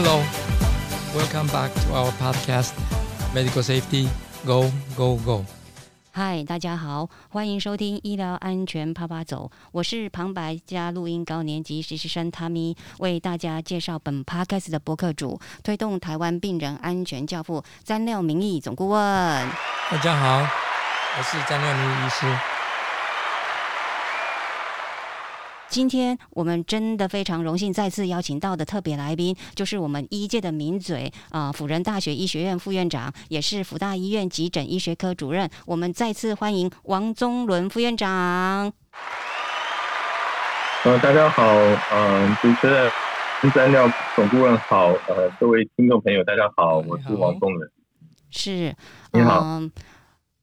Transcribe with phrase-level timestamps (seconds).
[0.00, 0.22] Hello,
[1.12, 2.70] welcome back to our podcast,
[3.34, 4.08] Medical Safety
[4.46, 5.44] Go Go Go.
[6.12, 19.00] 嗨，大家好，欢迎收听医疗安全啪啪走，我是旁白加录音高年级实习生 Tommy，为大家介绍本 podcast 的播客主，推动台湾病人安全教父詹廖明义总顾问。
[19.90, 20.48] 大家好，
[21.18, 22.57] 我是詹廖明义医师。
[25.70, 35.48] 今天我们真的非常荣幸再次邀请到的特别来宾，就是我们医界的名嘴啊，辅仁大学医学院副院长，也是辅大医院急诊医学科主任。
[35.66, 38.72] 我们再次欢迎王宗伦副院长。
[40.84, 42.90] 呃，大家好，呃，主持人
[43.52, 47.70] 三料总顾问好，呃，各位听众朋友大家好，我是王宗伦。
[48.30, 48.74] 是，
[49.12, 49.60] 你好。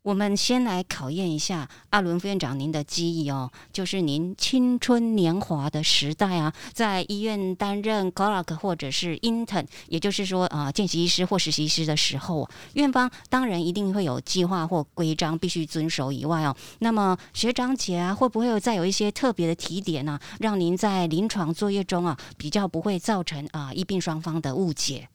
[0.06, 25.10] 我们先来考验一下阿伦副院长您的记忆哦，就是您青春年华的时代啊，在医院担任 clerk 或者是 intern，也就是说啊见习医师或实习医师的时候，院方当然一定会有计划或规章必须遵守以外哦，那么学长姐啊会不会再有一些特别的提点呢，让您在临床作业中啊比较不会造成啊医病双方的误解？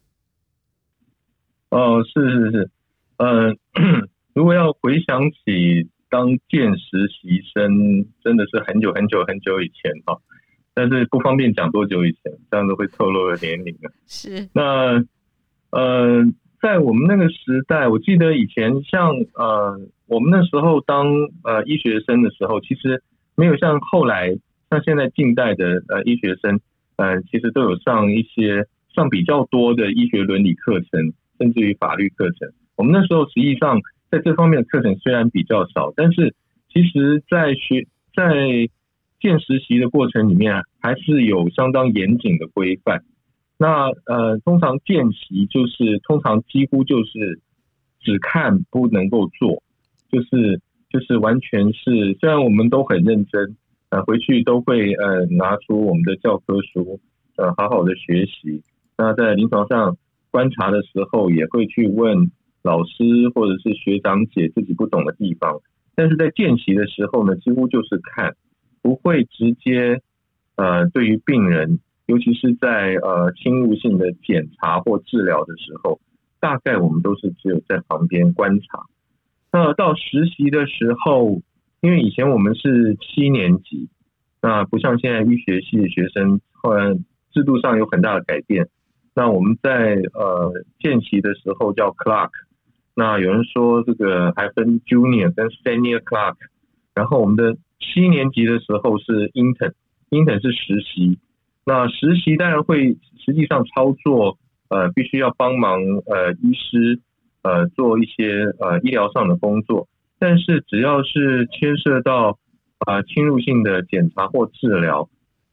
[1.68, 2.70] 哦，是是是，
[3.18, 4.10] 嗯。
[4.32, 10.18] 如果要回想起当见实习生，真的是很久很久很久以前哈，
[10.72, 13.90] 但是不方便讲多久以前，这样子会透露了年龄啊。
[14.06, 14.48] 是。
[14.52, 15.04] 那
[15.70, 16.24] 呃，
[16.62, 21.06] 在我们那个时代，我记得以前像呃，我们那时候当
[21.44, 23.02] 呃医学生的时候，其实
[23.36, 24.36] 没有像后来
[24.70, 26.60] 像现在近代的呃医学生，
[26.96, 32.52] 呃，其实都有上一些上比较多的医学伦理课程，甚至于法律课程。
[32.76, 33.80] 我们那时候实际上。
[34.10, 36.34] 在这方面的课程虽然比较少，但是
[36.72, 38.68] 其实，在学在
[39.20, 43.04] 见实习的过程里面，还是有相当严谨的规范。
[43.56, 47.40] 那呃，通常见习就是通常几乎就是
[48.00, 49.62] 只看不能够做，
[50.10, 53.56] 就是就是完全是虽然我们都很认真，
[53.90, 56.98] 呃，回去都会呃拿出我们的教科书，
[57.36, 58.62] 呃，好好的学习。
[58.96, 59.96] 那在临床上
[60.30, 62.30] 观察的时候，也会去问。
[62.62, 65.60] 老师或者是学长姐自己不懂的地方，
[65.94, 68.36] 但是在见习的时候呢，几乎就是看，
[68.82, 70.02] 不会直接
[70.56, 76.00] 呃对于病人，尤其是在呃侵入性的检查或治疗的时候，
[76.38, 78.84] 大概我们都是只有在旁边观察。
[79.52, 81.40] 那到实习的时候，
[81.80, 83.88] 因为以前我们是七年级，
[84.42, 86.94] 那不像现在医学系的学生，后来
[87.32, 88.68] 制度上有很大的改变。
[89.14, 92.28] 那我们在呃见习的时候叫 clerk。
[93.00, 96.34] 那有人说这个还分 junior 跟 senior clerk，
[96.94, 101.18] 然后我们的七年级的时候是 intern，intern 是实习。
[101.64, 104.36] 那实习当然会实际上操作，
[104.68, 107.00] 呃，必须要帮忙呃医师
[107.42, 109.88] 呃做一些呃医疗上的工作。
[110.18, 112.38] 但是只要是牵涉到
[112.80, 115.08] 啊侵入性的检查或治疗，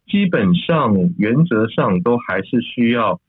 [0.05, 3.21] 基本上原则上都还是需要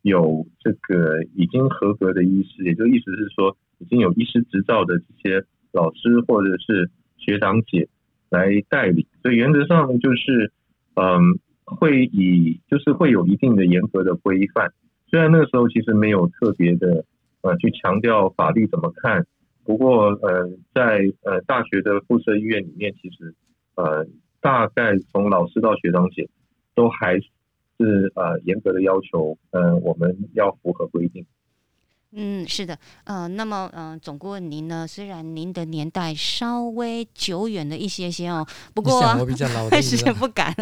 [0.00, 3.54] 有这个已经合格的医师，也就意思是说。
[3.78, 7.88] 已经有医师执照的这些老师或者是学长姐
[8.30, 10.52] 来代理，所以原则上就是，
[10.94, 14.72] 嗯，会以就是会有一定的严格的规范。
[15.08, 17.04] 虽然那个时候其实没有特别的
[17.42, 19.26] 呃去强调法律怎么看，
[19.64, 23.34] 不过呃在呃大学的附设医院里面，其实
[23.76, 24.06] 呃
[24.40, 26.28] 大概从老师到学长姐
[26.74, 31.24] 都还是呃严格的要求，嗯，我们要符合规定。
[32.18, 34.86] 嗯，是的，呃，那么，嗯，总顾问您呢？
[34.88, 40.54] 虽然您的年代稍微久远了一些些哦，不过我比较老，是 不敢。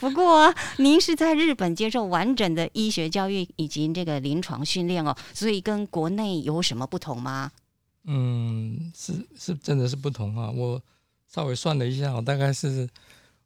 [0.00, 7.52] 不过您是在日本接受完整的医学教育以及这个临床训练哦，所以跟国内有什么不同吗？
[8.04, 10.50] 嗯，是是，真的是不同啊。
[10.50, 10.80] 我
[11.28, 12.88] 稍微算了一下，我大概是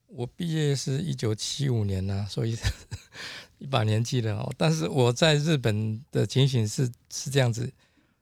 [0.06, 2.56] 我毕业是一九七五年呢，所以。
[3.58, 7.70] 一把年纪了哦，但是我在日本的情形是是这样子，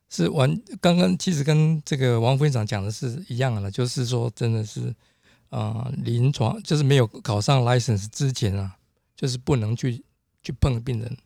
[0.08, 4.94] 是完刚刚其实跟这个王副院长讲的是一样的，就是说真的是
[5.50, 8.76] 啊，临床就是没有考上 license 之前啊，
[9.14, 10.02] 就是不能去
[10.42, 11.16] 去碰病人，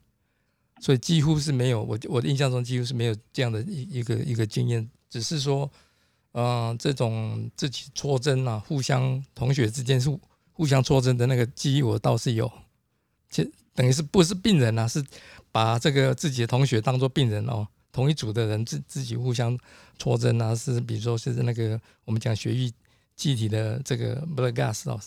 [0.80, 5.70] 所以几乎是没有我我的印象中几乎是没有这样的一一个一个经验，只是说
[6.32, 10.10] 呃这种自己戳针啊，互相同学之间是
[10.52, 12.50] 互相戳针的那个记忆我倒是有，
[13.30, 13.48] 其。
[13.80, 14.86] 等于是不是病人啊？
[14.86, 15.02] 是
[15.50, 19.58] 把这个自己的同学当做病人哦，同一组的人自自己互相
[19.96, 22.70] 戳针啊，是比如说是那个我们讲血液
[23.16, 25.00] 气体的这个 blood gas 哦，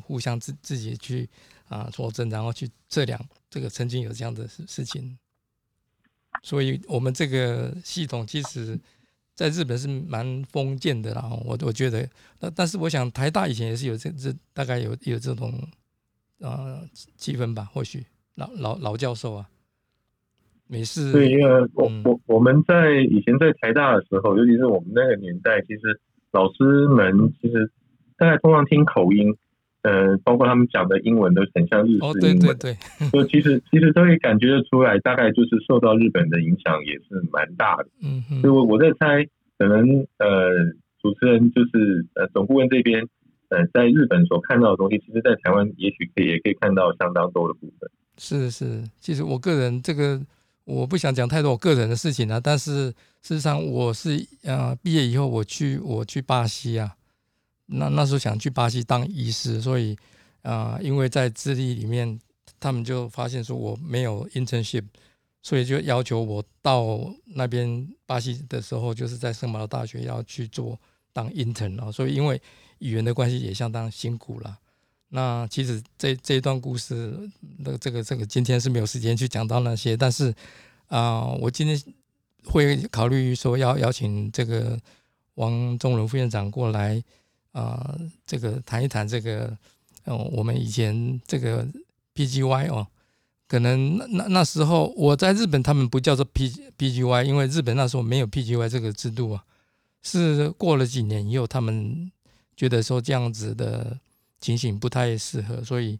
[0.00, 1.30] 互相自自己去
[1.68, 5.16] 啊戳针，然后去测量这个曾经有这样的事事情。
[6.42, 8.76] 所以我们这个系统其实
[9.36, 12.10] 在日本是蛮封建的啦，我我觉得，
[12.40, 15.56] 但但是我想台大以前也是有这这大概有有这种
[16.42, 16.80] 啊
[17.16, 18.04] 气氛吧，或许
[18.34, 19.48] 老老老教授啊，
[20.66, 21.12] 没事。
[21.12, 21.44] 对，因为
[21.74, 26.00] 我我我们在以前在台大的时候，尤其是我们那个年代，其实
[26.32, 27.70] 老师们其实
[28.16, 29.36] 大概通常听口音。
[29.82, 32.76] 呃，包括他们讲的英文都很像日式英文，对对对，
[33.12, 37.86] 就其实其实都可以感觉得出来，大概就是受到日本的影响也是蛮大的。
[38.02, 39.24] 嗯嗯，所以我我在猜，
[39.56, 40.50] 可能呃，
[41.00, 43.06] 主持人就是呃总顾问这边，
[43.48, 47.90] 呃，在日本所看到的东西，其实在台湾也许可以也可以看到相当多的部分。
[48.18, 50.20] 是是，其实我个人这个
[50.64, 52.88] 我不想讲太多我个人的事情啊，但是
[53.22, 56.94] 事实上我是呃毕业以后我去我去巴西啊。
[57.70, 59.96] 那那时候想去巴西当医师，所以
[60.42, 62.18] 啊，因为在智利里面，
[62.58, 64.84] 他们就发现说我没有 internship，
[65.42, 66.98] 所以就要求我到
[67.34, 70.78] 那边巴西的时候，就是在圣保罗大学要去做
[71.12, 71.92] 当 intern 啊。
[71.92, 72.40] 所以因为
[72.78, 74.58] 语言的关系也相当辛苦了。
[75.10, 80.34] 那其实这这一段故事，那这个这个今天是没有时间去讲到那些，但是
[80.88, 81.80] 啊，我今天
[82.44, 84.78] 会考虑说要邀请这个
[85.34, 87.02] 王中伦副院长过来。
[87.52, 89.56] 啊，这个谈一谈这个，
[90.04, 91.66] 嗯，我们以前这个
[92.14, 92.86] PGY 哦，
[93.48, 99.44] 可能那那那时候我在日本，他们不叫做 P PGY，因为日本那时候没有 PGY 这个制度啊，
[100.02, 102.12] 是过了几年以后，他们
[102.58, 103.96] 觉得说这样子的
[104.40, 105.96] 情形不太适合，所以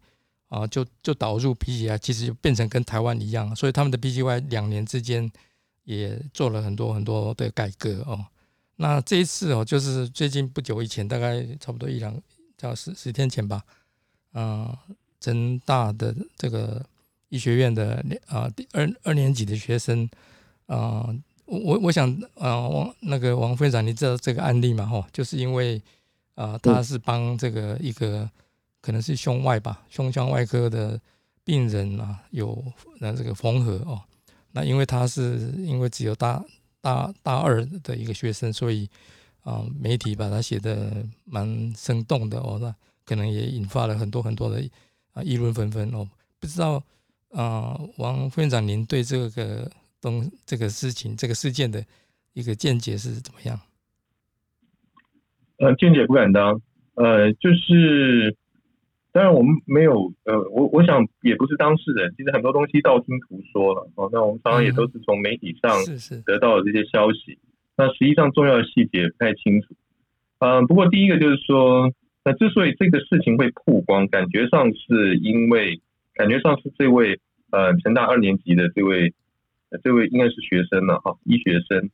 [0.49, 5.31] 啊，就就导入 PGY，其实就变成跟台湾一样，所以他们的 PGY 两年之间
[5.85, 8.27] 也做了很多很多的改革哦。
[8.75, 12.21] 那这一次哦，就是最近不久以前，大概差不多一两，
[12.57, 13.63] 叫十十天前吧，
[14.33, 14.77] 啊，
[15.21, 16.85] 成大的这个
[17.29, 20.11] 医学院的啊二二年级的学生
[20.67, 21.09] 啊，
[21.45, 24.85] 我我想啊，王那个王会长，你知道这个案例吗？
[24.87, 25.81] 哈，就是因为
[26.39, 28.31] 啊，他是帮这个一个
[28.81, 31.01] 可能是胸外吧，胸腔外科的
[31.43, 32.65] 病人啊，有
[33.01, 34.01] 那这个缝合哦，
[34.53, 36.45] 那因为他是因为只有大。
[36.81, 38.89] 大大二的一个学生，所以
[39.43, 42.73] 啊，媒体把他写的蛮生动的哦，那
[43.05, 44.63] 可能也引发了很多很多的
[45.13, 46.09] 啊议论纷纷哦。
[46.39, 46.81] 不知道
[47.33, 49.69] 啊，王副院长，您对这个
[50.01, 51.85] 东这个事情、这个事件的
[52.33, 53.61] 一个见解是怎么样？
[55.59, 56.61] 呃，见解不敢当，
[56.95, 58.37] 呃，就是。
[59.11, 62.13] 当然，我们没有，呃，我我想也不是当事人。
[62.17, 65.73] 其实很多东西道听途说了，哦，那我们常常也都是从媒体上
[66.27, 67.39] 得到的这些消息。
[67.77, 69.75] 那实际上重要的细节不太清楚。
[70.41, 71.91] 嗯，不过第一个就是说，
[72.23, 75.81] 那之所以这个事情会曝光，感觉上是因为，
[76.15, 77.19] 感觉上是这位
[77.51, 79.15] 呃成大二年级的这位，
[79.83, 81.91] 这位应该是学生了哈，医学生。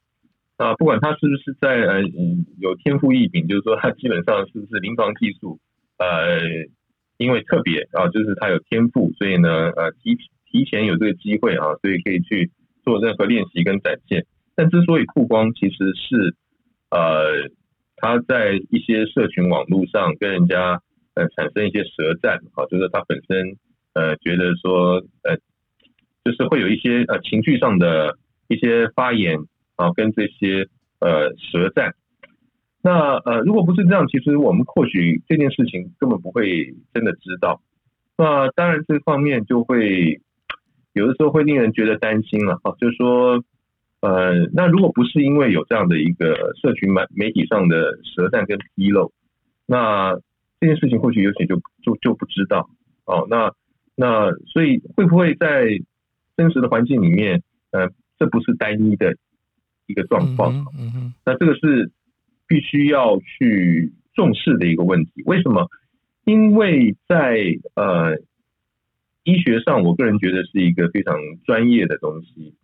[0.56, 2.02] 啊，不管他是不是在呃
[2.58, 5.58] 有天赋异禀，就是说他基本上是不是临床技术，
[5.98, 6.66] 呃。
[7.16, 10.18] 因为特别啊，就是他有天赋，所以呢，呃，提
[10.50, 12.50] 提前有这个机会啊，所以可以去
[12.82, 14.26] 做任何练习跟展现。
[14.56, 16.34] 但之所以曝光，其实是
[16.90, 17.48] 呃，
[17.96, 20.82] 他在一些社群网络上跟人家
[21.14, 23.56] 呃产生一些舌战啊，就是他本身
[23.92, 25.36] 呃觉得说呃，
[26.24, 28.18] 就是会有一些呃情绪上的
[28.48, 29.38] 一些发言
[29.76, 30.68] 啊，跟这些
[31.00, 31.94] 呃舌战。
[32.82, 37.62] 那呃，如果不是这样，其实我们或许这件事情根本不会真的知道。
[38.18, 40.20] 那当然，这方面就会
[40.92, 42.76] 有的时候会令人觉得担心了哈。
[42.78, 43.42] 就是说，
[44.00, 49.12] 呃，那如果不是因为有这样的一个社群媒媒体上的舌战跟披露，
[49.66, 50.14] 那
[50.60, 52.68] 这件事情或许有些就就就不知道
[53.06, 53.26] 哦。
[53.30, 53.50] 那
[53.96, 55.66] 那所以会不会在
[56.36, 57.88] 真实的环境里面，呃，
[58.18, 59.16] 这不是单一的
[59.86, 60.52] 一个状况？
[60.78, 61.90] 嗯嗯，那这个是。
[62.46, 65.66] 必须要去重视的一个问题，为什么？
[66.26, 67.38] 因为在
[67.74, 68.18] 呃
[69.24, 72.54] 医学上，我个人觉得是一个非常专业的东西。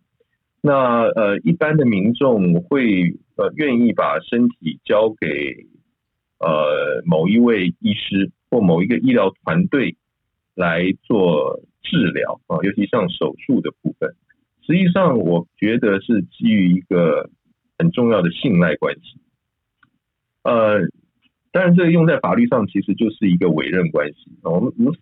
[0.61, 5.65] 那呃，一般的民众会呃愿意把身体交给
[6.37, 9.97] 呃某一位医师或某一个医疗团队
[10.53, 14.15] 来做治疗啊，尤其像手术的部分，
[14.71, 17.29] 实际上我觉得是基于一个
[17.77, 19.19] 很重要的信赖关系。
[20.43, 20.79] 呃，
[21.51, 24.31] 当然，这个用在法律上其实就是一个委任关系。
[24.43, 24.93] 我们我们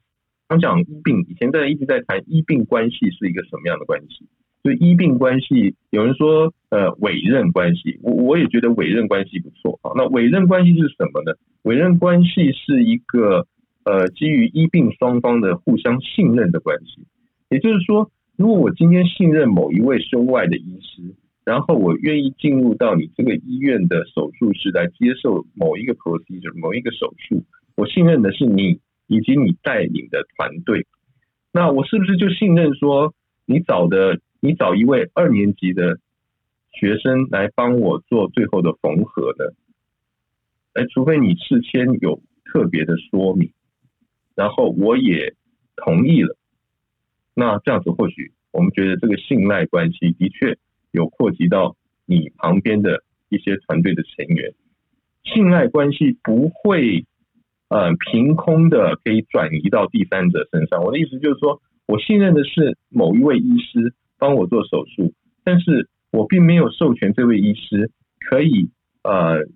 [0.47, 4.27] 刚讲医病，以前在一直在谈医病关系是一个什么样的关系？
[4.63, 9.91] 所以医病关系，有人说呃委任关系，我我也觉得委任关系不错啊。
[9.95, 11.37] 那委任关系是什么呢？
[11.61, 13.45] 委任关系是一个
[13.83, 17.05] 呃基于医病双方的互相信任的关系。
[17.49, 27.43] 也就是说，如果我今天信任某一位胸外的医师，然后我愿意进入到你这个医院的手术室来接受某一个 procedure 某一个手术，
[27.75, 30.87] 我信任的是你以及你带领的团队。
[31.51, 33.13] 那我是不是就信任说，
[33.45, 35.99] 你找的你找一位二年级的
[36.71, 39.53] 学生来帮我做最后的缝合呢？
[40.75, 43.51] 哎，除非你事先有特别的说明，
[44.33, 45.35] 然后我也
[45.75, 46.37] 同意了，
[47.39, 50.57] 那这样子或许我们觉得这个信赖关系的确
[50.91, 54.53] 有扩及到你旁边的一些团队的成员，
[55.23, 57.05] 信赖关系不会
[57.69, 60.83] 呃凭空的可以转移到第三者身上。
[60.83, 68.69] 我的意思就是说，我信任的是某一位医师帮我做手术，但是我并没有授权这位医师可以
[69.03, 69.47] 呃。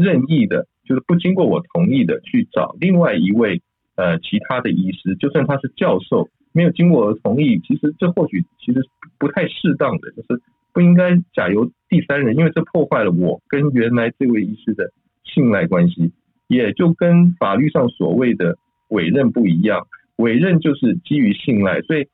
[0.00, 3.62] 任意的，就是不经过我同意的去找另外一位
[3.96, 8.80] 呃其他的医师，就算他是教授，没有经过我的同意，其实这或许其实
[9.18, 10.40] 不太适当的，就是
[10.72, 14.92] 不应该假由第三人，因为这破坏了我跟原来这位医师的
[15.24, 16.12] 信赖关系，
[16.46, 19.86] 也就跟法律上所谓的委任不一样，
[20.16, 22.06] 委任就是基于信赖，所以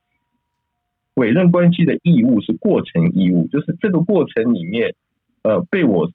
[1.15, 4.95] 委任关系的义务是过程义务，就是这个过程里面
[5.43, 6.11] 呃被我。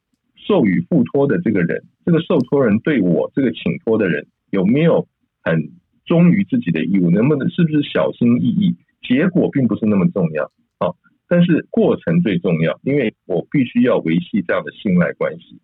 [0.46, 5.06] 授予付托的这个人，这个受托人对我这个请托的人有没有
[5.42, 5.70] 很
[6.10, 7.08] 忠于自己的义务？
[7.08, 8.74] 能不能是不是小心翼翼？
[9.00, 10.90] 结果并不是那么重要啊，
[11.28, 15.60] 但是过程最重要，因为我必须要维系这样的信赖关系。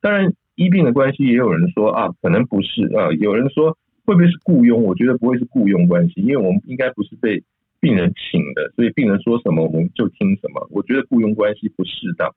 [0.00, 4.82] 当然，医病的关系也有人说啊，可能不是啊，有人说会不会是雇佣？
[4.82, 7.44] 我觉得不会是雇佣关系，因为我们应该不是被
[7.78, 10.68] 病人请的，所以病人说什么我们就听什么。
[10.72, 12.34] 我觉得雇佣关系不适当。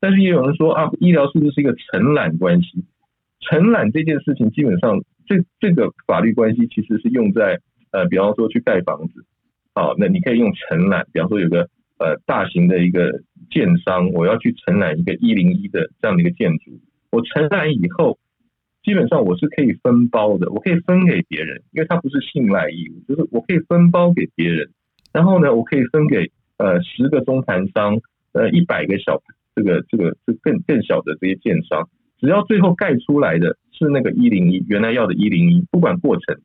[0.00, 2.84] 但是也有人说啊，医疗是不是一个承揽关系？
[3.40, 7.60] 承揽这件事情，基本上这这个法律关系其实是用在
[7.92, 9.24] 呃，比方说去盖房子，
[9.74, 11.06] 好，那你可以用承揽。
[11.12, 11.68] 比方说有个
[11.98, 13.20] 呃大型的一个
[13.50, 16.80] 建商，我要去承揽一个一零一的这样的一个建筑，
[17.10, 18.18] 我承揽以后，
[18.82, 24.70] 基本上我是可以分包的，我可以分给别人，因为它不是信赖义务，就是我可以分包给别人。
[25.12, 28.00] 然后呢，我可以分给呃十个中盘商，
[28.32, 29.22] 呃一百个小。
[29.54, 31.88] 这个这个是更更小的这些建商，
[32.20, 36.40] 只要最后盖出来的是那个一零一原来要的一零一，不管过程，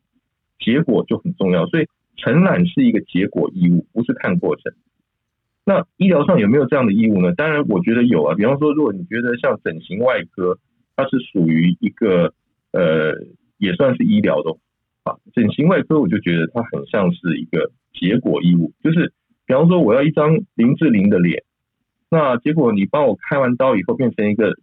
[0.60, 1.66] 结果就很重要。
[1.66, 4.72] 所以承揽是一个结果义务，不是看过程。
[5.66, 7.34] 那医疗上有没有这样的义务呢？
[7.34, 8.36] 当然，我觉得有啊。
[8.36, 10.60] 比方说，如果你觉得像整形外科，
[10.96, 12.34] 它是属于一个
[12.72, 13.14] 呃，
[13.58, 14.52] 也算是医疗的
[15.04, 15.16] 啊。
[15.34, 19.14] 整形外科，我就觉得它很像是一个结果义务，就是
[19.46, 21.44] 比方说，我要一张林志玲的脸。
[22.12, 24.54] 那结果你帮我开完刀以后变成一个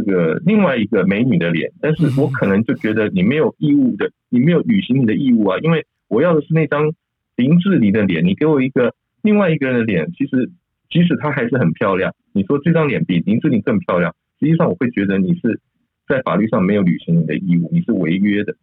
[0.00, 6.92] 这个另外一个美女的脸，但是我可能就觉得你没有义务的，你没有履行你的义务啊，因为我要的是那张
[7.36, 10.50] 林志玲的脸，你给我一个另外一个人的脸，其实
[10.88, 15.60] 即使她还是很漂亮，你说这张脸比林志玲更漂亮，实际上我会觉得你是
[16.08, 18.56] 在法律上没有履行你的义务，你是违约的。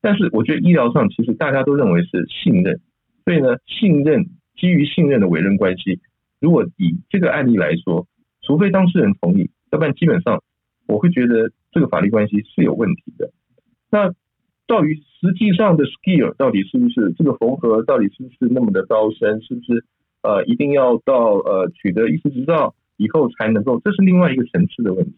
[0.00, 2.80] 但是我觉得医疗上其实大家都认为是信任，
[3.24, 6.00] 所以呢，信任基于信任的委任关系。
[6.40, 8.06] 如果以这个案例来说，
[8.42, 10.42] 除非当事人同意，要不然基本上
[10.86, 13.30] 我会觉得这个法律关系是有问题的。
[13.90, 14.12] 那
[14.66, 19.84] 到于实际上的 skill 到底是不是这个缝合到底是不是那么的高深，是不是
[20.22, 25.14] 呃一定要到呃取得医师执照以后才能够，这是另外一个层次的问题。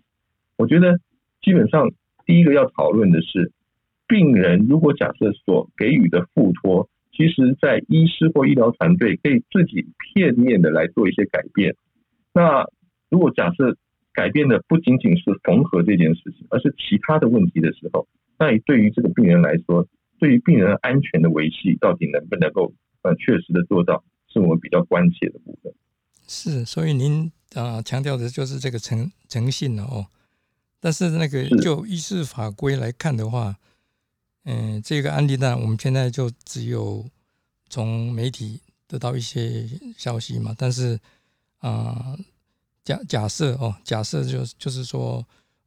[0.57, 0.99] 我觉得
[1.43, 1.91] 基本上
[2.25, 3.53] 第一个要讨论的是，
[4.07, 6.89] 病人如果假设所给予的付托。
[7.13, 11.75] 其实，在医师或医疗团队可以自己片面的来做一些改变。
[12.35, 12.67] 那
[13.09, 13.75] 如果假设
[14.17, 18.09] 改变的不仅仅是缝合这件事情，而是其他的问题的时候，
[18.39, 19.87] 那对于这个病人来说，
[20.19, 25.73] 对于病人安全的维系，到底能不能够呃确实的做到，是我们比较关切的部分。
[26.27, 30.07] 是，所以您啊强调的就是这个诚诚信了哦。
[30.81, 33.57] 但是那个就医事法规来看的话。
[34.49, 37.05] 嗯，这个案例呢，我们现在就只有
[37.69, 39.67] 从媒体得到一些
[39.99, 40.55] 消息嘛。
[40.57, 40.97] 但是
[41.59, 42.17] 啊，
[42.87, 45.23] 假假设哦，假设就就是说，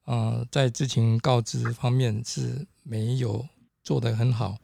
[0.06, 3.48] 呃，在知情告知方面是没有
[3.84, 4.58] 做得很好。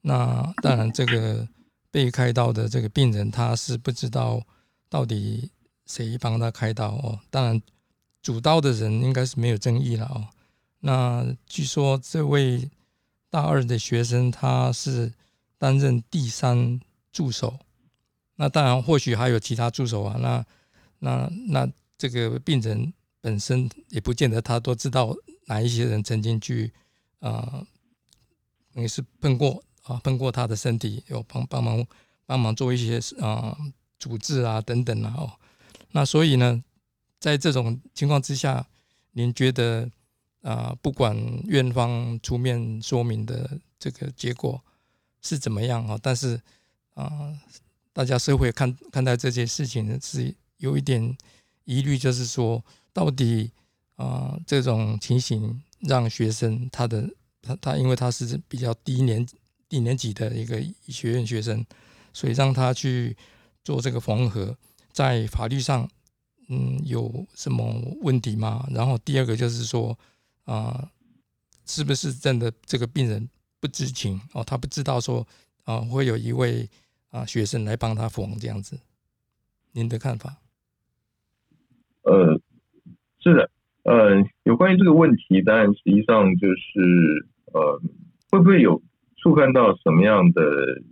[0.00, 1.46] 那当然，这个
[1.92, 4.42] 被开刀的这个病人他是不知道
[4.88, 5.52] 到底
[5.86, 7.20] 谁帮他开刀哦。
[7.30, 7.62] 当然，
[8.20, 10.26] 主刀的人应该是没有争议了哦。
[10.80, 12.68] 那据说这位。
[13.30, 15.12] 大二的学生，他是
[15.58, 16.80] 担任第三
[17.12, 17.58] 助手。
[18.36, 20.16] 那当然，或许还有其他助手啊。
[20.18, 20.42] 那、
[20.98, 25.14] 那、那这个病人本身也不见得他都知道
[25.46, 26.72] 哪一些人曾经去
[27.20, 27.66] 啊
[28.72, 31.84] 等于是碰过啊，碰过他的身体，有帮帮忙
[32.26, 33.56] 帮忙做一些啊
[33.98, 35.32] 处置啊等等啊哦，
[35.92, 36.62] 那所以呢，
[37.18, 38.66] 在这种情况之下，
[39.12, 39.90] 您觉得
[40.42, 44.62] 啊，不管院方出面说明的这个结果
[45.22, 46.40] 是怎么样啊，但是
[46.94, 47.32] 啊，
[47.92, 51.16] 大家社会看看待这件事情的是有一点
[51.64, 53.50] 疑虑，就是说到底
[53.96, 57.08] 啊这种情形让学生他的。
[57.40, 59.26] 他他因为他是比较低年
[59.68, 61.64] 低年级的一个学院学生，
[62.12, 63.16] 所以让他去
[63.62, 64.54] 做这个缝合，
[64.92, 65.88] 在法律上，
[66.48, 68.66] 嗯，有什么问题吗？
[68.72, 69.96] 然后第二个就是说，
[70.44, 70.90] 啊，
[71.64, 73.26] 是不是真的这个病人
[73.60, 74.42] 不知情哦？
[74.42, 75.26] 他不知道说，
[75.62, 76.68] 啊，会有一位
[77.10, 78.78] 啊学生来帮他缝这样子？
[79.72, 80.38] 您的看法？
[82.08, 82.40] 呃，
[83.20, 83.50] 是的。
[83.84, 87.80] 呃，有关于这个问题，当然实际上就是呃，
[88.30, 88.82] 会不会有
[89.16, 90.82] 触犯到什么样的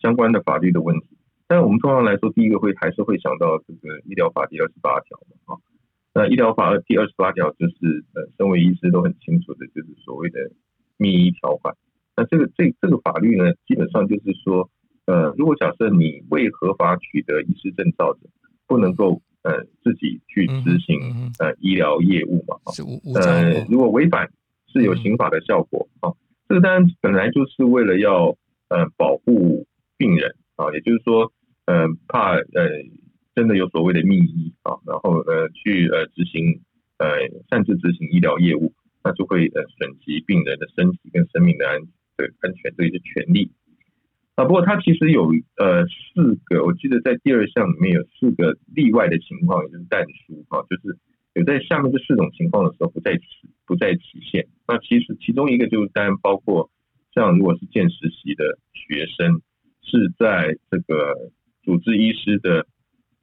[0.00, 1.06] 相关的法律的问题？
[1.48, 5.58] 但我们通常来说，第一个会还是会想到这个医疗法第二十八条嘛，啊，
[6.14, 10.38] 那医疗法第二十八条就是呃，身为医师都很清楚的，就是所谓的
[10.98, 11.74] 密医条款。
[12.16, 14.70] 那这个这这个法律呢，基本上就是说，
[15.06, 18.20] 呃，如果假设你未合法取得医师证照的，
[18.68, 19.20] 不能够。
[19.42, 22.56] 呃，自己去执行呃医疗业务嘛，
[23.14, 24.30] 呃，如果违反
[24.72, 26.12] 是有刑法的效果啊。
[26.48, 28.36] 这个当然本来就是为了要
[28.68, 29.66] 呃保护
[29.96, 31.32] 病人啊，也就是说，
[31.66, 32.68] 呃，怕呃
[33.34, 36.60] 真的有所谓的密医啊，然后呃去呃执行
[36.98, 37.06] 呃
[37.50, 41.80] 擅自执行医疗业务，那就会呃损及病人的身体跟生命的安
[42.16, 43.50] 的安全这些权利。
[44.36, 50.96] 啊，不过它其实有呃四个，我记得在第二项里面有四个例外的情况，也就是但书啊，就是
[51.34, 53.20] 有在下面这四种情况的时候不再
[53.66, 54.46] 不再期限。
[54.66, 56.70] 那其实其中一个就是当然包括
[57.12, 59.42] 像如果是见实习的学生
[59.82, 61.30] 是在这个
[61.62, 62.66] 主治医师的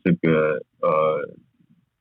[0.04, 1.36] 这个呃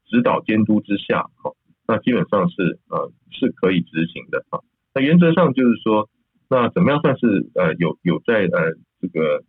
[0.04, 1.52] 指导监督之下，哈，
[1.88, 4.60] 那基本上是呃是可以执行的啊。
[4.94, 6.10] 那原则上就是说，
[6.50, 8.76] 那怎么样算是呃有有在呃。
[9.00, 9.44] 这个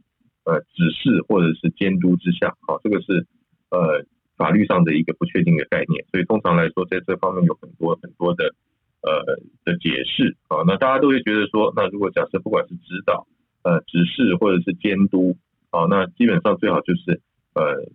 [0.45, 3.25] 呃指示或者是监督之下，好，这个是
[3.69, 4.05] 呃
[4.35, 8.53] 法律上的一个不确定的概念，所以通常来说，在这方面有很多很多的
[9.01, 10.63] 呃的解释啊。
[10.67, 13.27] 那大家都会觉得说，那如果假设不管是指导、
[13.63, 15.37] 呃指示或者是监督，
[15.71, 17.19] 好，那基本上最好就是
[17.55, 17.89] 呃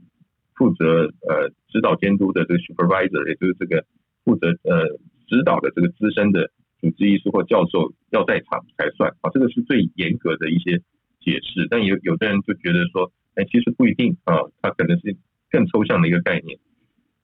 [0.55, 3.85] 负责呃指导监督的这个 supervisor，也就是这个
[4.25, 4.89] 负责呃
[5.29, 9.31] 指导的这个资深的主治医师或教授要在场才算啊。
[9.33, 10.83] 这个是最严格的一些。
[11.25, 15.17] 解释，但有有的人就觉得说，哎，其实不一定啊，它可能是
[15.51, 16.59] 更抽象的一个概念。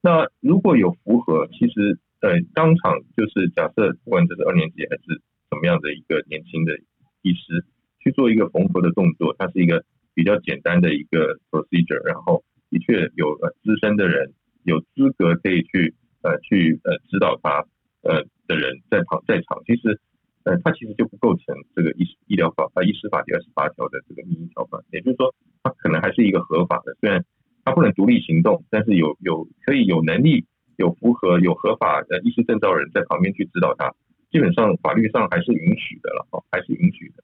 [0.01, 6.79] 那如果有符合，其实呃，当场就是假设，不管这是二年级还是什么样的一个年轻的
[7.23, 7.65] 医师
[8.01, 9.85] 去做一个缝合的动作，它是一个
[10.15, 14.33] 比较简单的一个 procedure，然后的确有呃资深的人
[14.65, 17.67] 有资格可以去呃去呃指导他
[18.03, 20.01] 呃的人在场在场，其实。
[20.49, 27.23] 呃，它其实就不构成这个医医疗法啊医师法第二十八条的这个民意条款，也就是说，它可能还是一个合法的，虽然
[27.67, 33.93] 它不能独立行动，但是有有可以有能力、有符合、有合法的医师证照人在旁边去指导他，
[34.33, 37.23] 基本上法律上还是允许的了，哦，还是允许的。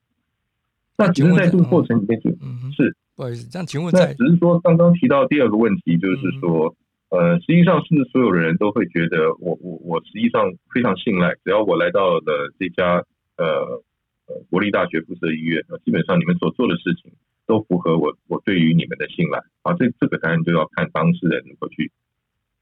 [0.99, 6.75] 那只是在这个过程里面，就是不好意思，这样请问在只是说刚刚提到第二个问题，就是说。
[7.09, 13.01] 呃，实际上是所有的人都会觉得，我我我实际上非常信赖，只要我来到了这家
[13.37, 13.83] 呃
[14.27, 17.11] 呃国立大学附设医院，那基本上你们所做的事情
[17.45, 19.73] 都符合我我对于你们的信赖啊。
[19.73, 21.91] 这这个当然就要看当事人如何去。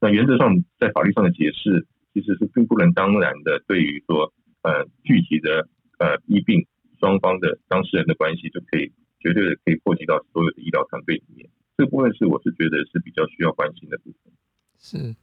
[0.00, 4.32] 那原则上在法律上的解释，其实是并不能当然的，对于说
[4.62, 6.66] 呃具体的呃医病
[7.00, 11.48] 双方的当事人的关系，就可以绝对的可以破及到所有的医疗团队里面。
[11.76, 14.32] 这部分是我是觉得是比较需要关心的部分。
[14.78, 15.16] 是，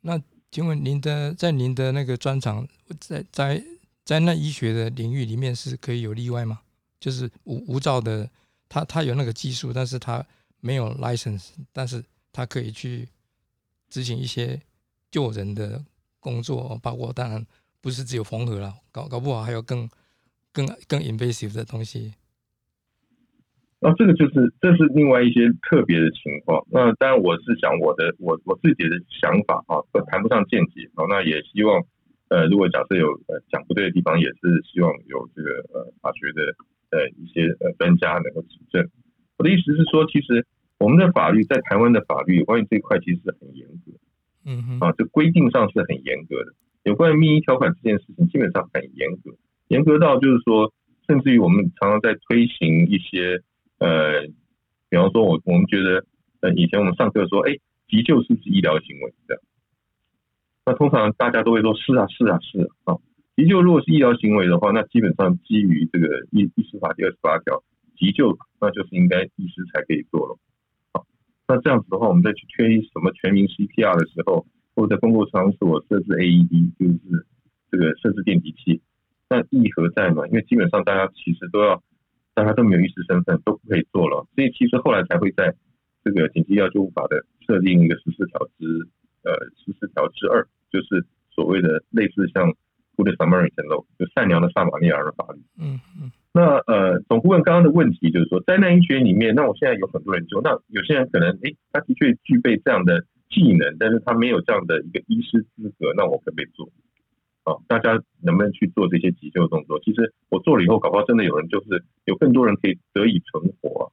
[0.00, 0.20] 那
[0.50, 2.66] 请问您的在您的那个专长，
[2.98, 3.62] 在在
[4.06, 6.60] 在那医学的领域里面是可以有例外吗？
[7.00, 8.30] 就是无无照的，
[8.68, 10.24] 他他有那个技术，但是他
[10.60, 13.08] 没有 license，但是他可以去
[13.88, 14.62] 执行一些
[15.10, 15.84] 救人的
[16.20, 17.44] 工作，包括当然
[17.80, 19.90] 不是只有缝合了，搞搞不好还有更
[20.52, 22.14] 更更 invasive 的东西。
[23.80, 26.64] 那这个就是这是另外一些特别的情况。
[26.70, 31.04] 那当然我是想我的我我自己的想法啊，谈不上见解啊。
[31.10, 31.84] 那也希望
[32.28, 36.42] 呃，如果假设有呃讲不对的地方，也是希望有这个呃法学的
[36.90, 38.88] 呃一些呃专家能够指正。
[39.38, 40.46] 我的意思是说，其实
[40.78, 43.92] 我们的法律在台湾的法律关于这一块其实是很严格，
[44.44, 46.52] 嗯哼，啊，这规定上是很严格的。
[46.84, 49.36] 有关于密医条款这件事情，基本上很严格，
[49.68, 50.72] 严格到就是说。
[51.08, 53.40] 甚至于我们常常在推行一些
[53.78, 54.26] 呃，
[54.90, 56.04] 比方说我我们觉得
[56.40, 59.42] 呃以前我们上课说，哎，急救是不是医疗行为这样？
[60.66, 62.98] 那通常大家都会说是啊是啊是啊。
[63.36, 67.62] 急救如果是医疗行为的话，那基本上基于这个医医师法第二十八条，
[67.96, 70.38] 急救那就是应该医师才可以做了。
[70.92, 71.06] 好，
[71.46, 77.26] 那这样子的话，我们再去推什么全民 CPR 的时候，或者在公共场所设置 AED，就是
[77.70, 78.80] 这个设置电击器，
[79.28, 80.26] 那意义何在呢？
[80.28, 81.82] 因为基本上大家其实都要，
[82.34, 84.26] 大家都没有医师身份，都不可以做了。
[84.34, 85.54] 所以其实后来才会在
[86.02, 88.88] 这个紧急药救法的设定一个十四条之
[89.22, 92.52] 呃十四条之二，就是所谓的类似像。
[92.98, 95.42] Good Samaritan law 就善良的撒玛利亚人的法律。
[95.60, 96.10] 嗯嗯。
[96.32, 106.70] 那呃，总顾问刚刚的问题就是说，灾难医学里面，那我现在有很多人就，那有些人可能哎，他的确具备这样的技能，但是他没有这样的一个医师资格，那我可不可以做？
[107.44, 109.78] 啊，大家能不能去做这些急救动作？
[109.80, 113.92] 其实我做了以后，搞不好真的有人就是有更多人可以得以存活。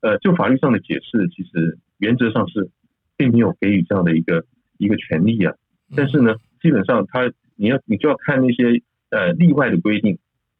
[0.00, 2.68] 呃，就法律上的解释，其实原则上是
[3.16, 4.44] 并没有给予这样的一个
[4.76, 5.54] 一个权利啊。
[5.96, 7.32] 但是呢，基本上他。
[7.60, 10.16] 你要你就要看那些呃例外的规定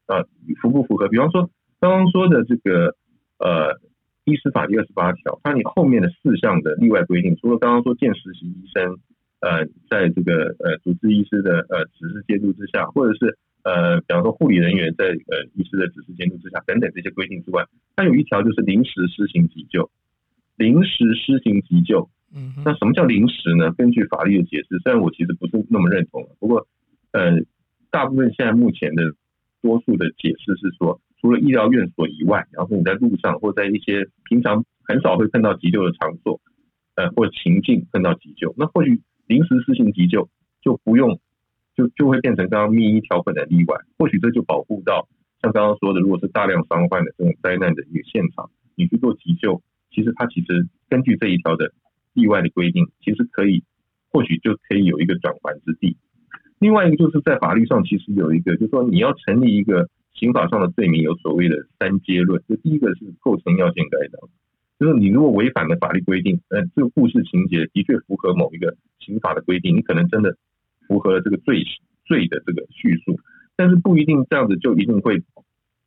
[0.06, 0.24] 啊
[0.60, 1.06] 符不符合？
[1.06, 2.96] 比方说刚刚说的这个
[3.38, 3.78] 呃
[4.24, 8.98] 医师法第二十八条，它你后面的四项的例外规定，除了刚刚说见实习医生
[9.38, 17.64] 呃在这个呃主治医师的呃指示监督之下，或者是呃比方说护理人员在呃医师的指示监督之下等等这些规定之外，
[17.94, 19.88] 它有一条就是临时施行急救，
[20.56, 22.10] 临时施行急救。
[22.34, 23.72] 嗯，那什么叫临时呢？
[23.72, 26.66] 根据法律的解释，虽然我其实不是那么认同，不过。
[27.10, 27.40] 呃，
[27.90, 29.02] 大部分现在目前的
[29.62, 36.38] 多数的解释是说，除了医疗院所以外，然后你在路上或在一些平常很少会碰到急救的场所，
[36.96, 40.28] 呃，或情境碰到急救，那或许临时施行急救
[40.60, 41.18] 就不用，
[41.74, 43.78] 就就会变成刚刚密医条款的例外。
[43.96, 45.08] 或许这就保护到
[45.40, 51.72] 像刚刚说的，如果是大量伤患的这种灾难的一个现场，你去做急救，其实它其实根据这一条的
[52.18, 53.62] 例外的规定，其实可以，
[54.10, 55.96] 或许就可以有一个转圜之地。
[56.58, 62.42] 另外一个就是在法律上，其实有一个，就是说你要成立一个刑法上的罪名，有所谓的三阶论。
[62.48, 64.28] 就第一个是构成要件该当，
[64.80, 70.36] 就是你如果违反了法律规定，呃，这个故事情节的确符合某一个刑法的规定，你可能真的
[70.88, 71.62] 符合了这个罪
[72.04, 73.20] 罪的这个叙述，
[73.54, 75.22] 但是不一定这样子就一定会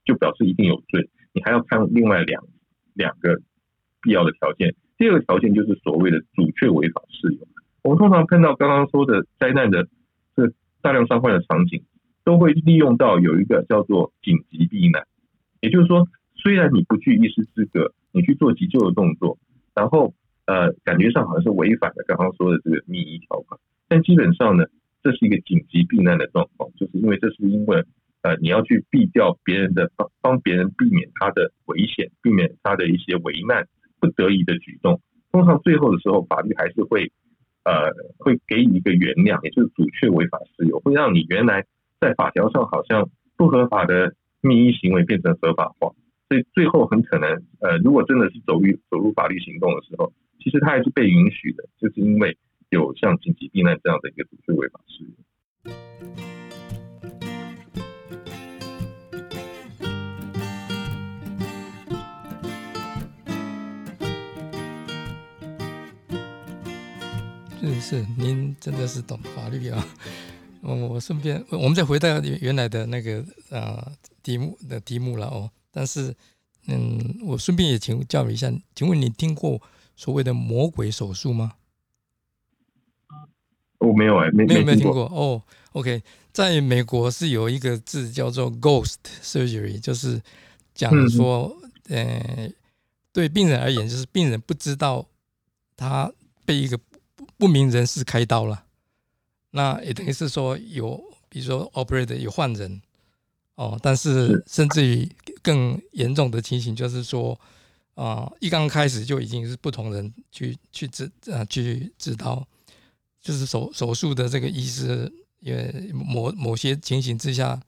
[0.05, 2.41] 就表示一定有罪，你还要看另外两
[2.93, 3.41] 两个
[4.01, 4.73] 必要的条件。
[5.01, 7.47] 第二个条件就是所谓的主确违法事由。
[7.81, 9.87] 我们通常碰到刚刚说的灾难的
[10.37, 10.53] 这。
[10.83, 11.83] 大量伤患的场景，
[12.23, 15.05] 都会利用到有一个叫做紧急避难，
[15.59, 19.37] 也就是说，虽然你不具医师资格，你去做急救的动作，
[19.75, 20.15] 然后
[20.47, 24.65] 呃，感觉上好像是违反了刚刚说的这个密医条款，但基本上呢，
[25.03, 27.85] 这是一个紧急避难的状况，就是因为这是因为
[28.23, 33.67] 呃，你要去避掉别人的帮帮别人避免他的危险，避免他的一些危难
[34.01, 34.99] 不得已的举动，
[35.31, 37.09] 通常最后的时候，法律还是会。
[37.63, 41.63] 呃，会给予一个原谅，也就是阻却违法事由，会让你原来
[41.99, 45.93] 在法条上好像不合法的密行为变成合法化，
[46.27, 52.35] 所以最后很可能，呃，如果真的是走入走入法律行动的时候，其实它还是被允许的，就是因为
[52.71, 56.40] 有像紧急避难这样的一个阻却违法事由。
[67.61, 69.87] 是是，您真的是懂法律啊！
[70.61, 73.91] 我我顺便，我们再回到原来的那个啊
[74.23, 75.51] 题目的题目了哦。
[75.69, 76.15] 但是，
[76.67, 79.61] 嗯，我顺便也请教一下，请问你听过
[79.95, 81.53] 所谓的魔鬼手术吗？
[83.77, 85.43] 我没有哎，没有没有听过哦。
[85.73, 90.19] OK，在美国是有一个字叫做 ghost surgery，就是
[90.73, 91.55] 讲说，
[91.89, 92.51] 呃，
[93.13, 95.07] 对病人而言，就是病人不知道
[95.77, 96.11] 他
[96.45, 96.79] 被一个
[97.41, 98.65] 不明人士开刀了，
[99.49, 102.79] 那也等于是说有，比如说 operator 有换人。
[103.55, 105.09] 哦，但是甚至于
[105.41, 107.39] 更严重的情形就是说，
[107.95, 112.47] 啊，一刚开始就已经是不同人去去治啊去治刀，
[113.19, 117.59] 就是手手术的这个医师因为某某些情形之下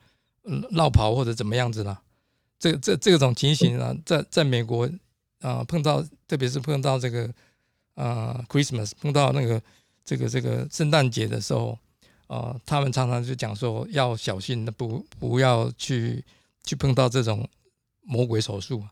[0.69, 1.99] 绕跑或者怎么样子了，
[2.59, 4.87] 这这这种情形啊，在在美国
[5.39, 7.33] 啊碰到，特别是碰到这个。
[7.95, 9.61] 啊，Christmas 碰到那个
[10.03, 11.77] 这个这个圣诞节的时候，
[12.27, 16.23] 啊，他们常常就讲说要小心，不不要去
[16.63, 17.47] 去碰到这种
[18.01, 18.83] 魔鬼手术。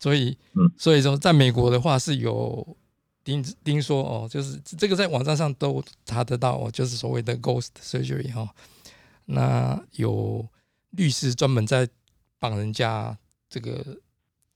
[0.00, 0.38] 所以，
[0.76, 2.76] 所以说在美国的话是有
[3.24, 8.48] 听听说哦，就是这个在网站上都查得到哦，就是所谓的 ghost surgery 哈。
[9.24, 10.48] 那有
[10.90, 11.88] 律师专门在
[12.38, 13.18] 帮人家
[13.50, 13.84] 这个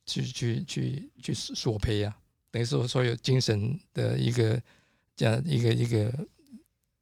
[0.06, 2.16] 去去去去索赔啊，
[2.52, 4.62] 等于说所有精神的一个
[5.16, 6.12] 这样一个一个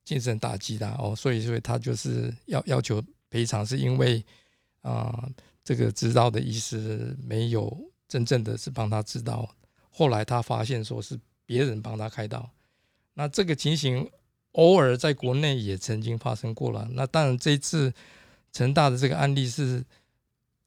[0.04, 4.24] 精神打击的哦，所以所以他就是要要求赔偿，是因为
[4.80, 5.28] 啊
[5.62, 7.76] 这个知道的医师没有
[8.08, 9.54] 真正的是帮他知道，
[9.90, 12.48] 后来他发现说是别人帮他开刀，
[13.12, 14.10] 那这个情形
[14.52, 17.92] 偶尔在国内也曾经发生过了，那当然这次
[18.52, 19.84] 成大的这个案例是。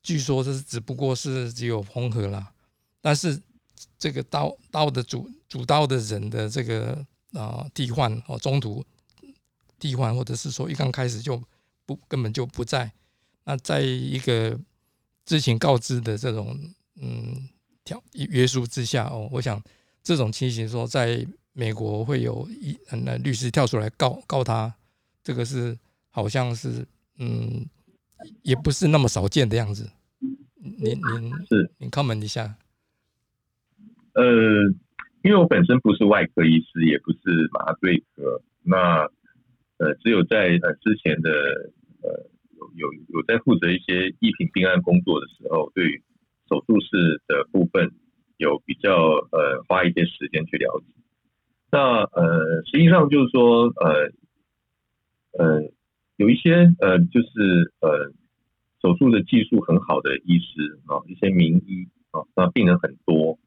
[0.05, 2.51] 据说这是只不过是只有缝合啦，
[2.99, 3.41] 但是
[3.97, 8.83] 这个刀刀的主主刀的人的这个啊替换哦中途
[9.79, 11.41] 替换或者是说一刚开始就
[11.85, 12.91] 不根本就不在，
[13.43, 14.59] 那在一个
[15.25, 16.57] 知情告知的这种
[16.95, 17.49] 嗯
[17.83, 19.61] 条约束之下哦，我想
[20.03, 24.73] 这种情形说在美国会有一那律师跳出来告告他，
[25.23, 25.77] 这个是
[26.09, 27.65] 好像是嗯。
[28.41, 29.91] 也不是那么少见的样子，
[30.61, 32.55] 您您是您 comment 一下。
[34.13, 34.23] 呃，
[35.23, 39.09] 因为我本身不是外科医师，也不是麻醉科，那
[39.77, 41.31] 呃，只有在呃之前的
[42.01, 46.01] 呃有有有在负责一些疫情病案工作的时候，对
[46.49, 47.91] 手术室的部分
[48.37, 48.93] 有比较
[49.31, 50.93] 呃花一些时间去了解。
[51.71, 54.11] 那呃，实际上就是说呃
[55.37, 55.71] 呃。
[56.17, 58.13] 有一些呃，就是呃，
[58.83, 63.39] 手术的技术很好的医师啊，一些名医啊，那病人很多。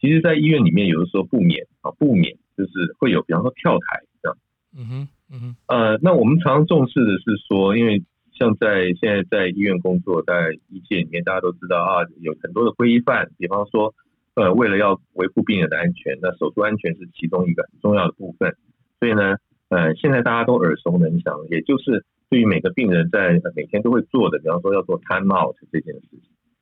[0.00, 4.38] 其实，在医院里面，有的时候不免啊，不免就是会有，比方说跳台这样。
[4.76, 5.56] 嗯哼，嗯哼。
[5.66, 13.94] 呃，那我们常常重视的是说，因为像在现在在医院工作，在医界里面，大家都知道啊，有很多的规范，比方说，
[14.34, 18.56] 呃，为了要维护病人的安全，那手术安全是其中一个很重要的部分。
[19.00, 19.36] 所以呢。
[19.68, 26.20] 呃，现在大家都耳熟能详，也就是对于每个病人在每天都会做的，比方说要做 time out 这件事情，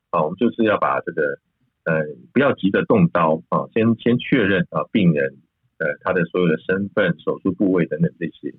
[0.08, 1.38] 啊，我们就是要把这个
[1.84, 5.36] 呃不要急着动刀啊，先先确认啊病人
[5.78, 8.54] 呃他的所有的身份、手术部位等等这些。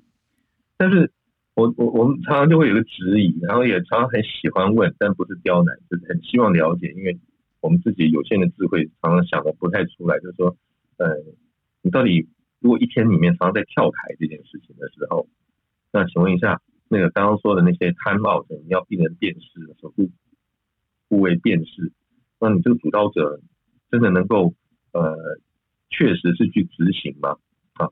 [0.77, 1.11] 但是
[1.55, 7.19] 我我我们常常就会有个质疑，然后也常常很喜欢问，但不是刁难，就是很希望了解，因为
[7.61, 10.57] 我们自己有限的智慧，常常想的不太出来，就是说，
[10.97, 11.15] 呃，
[11.81, 12.27] 你到底。
[12.61, 15.27] 如果一天里面常常在跳台这件事情的时候，
[15.91, 19.39] 那请问一下，那个刚刚说的那些 time out，你要病人辨识
[19.79, 20.09] 手术
[21.07, 21.91] 部位辨识，
[22.47, 23.39] 那你这个主刀者
[23.89, 24.53] 真的能够
[24.93, 25.15] 呃
[25.89, 27.38] 确实是去执行吗？
[27.73, 27.89] 啊，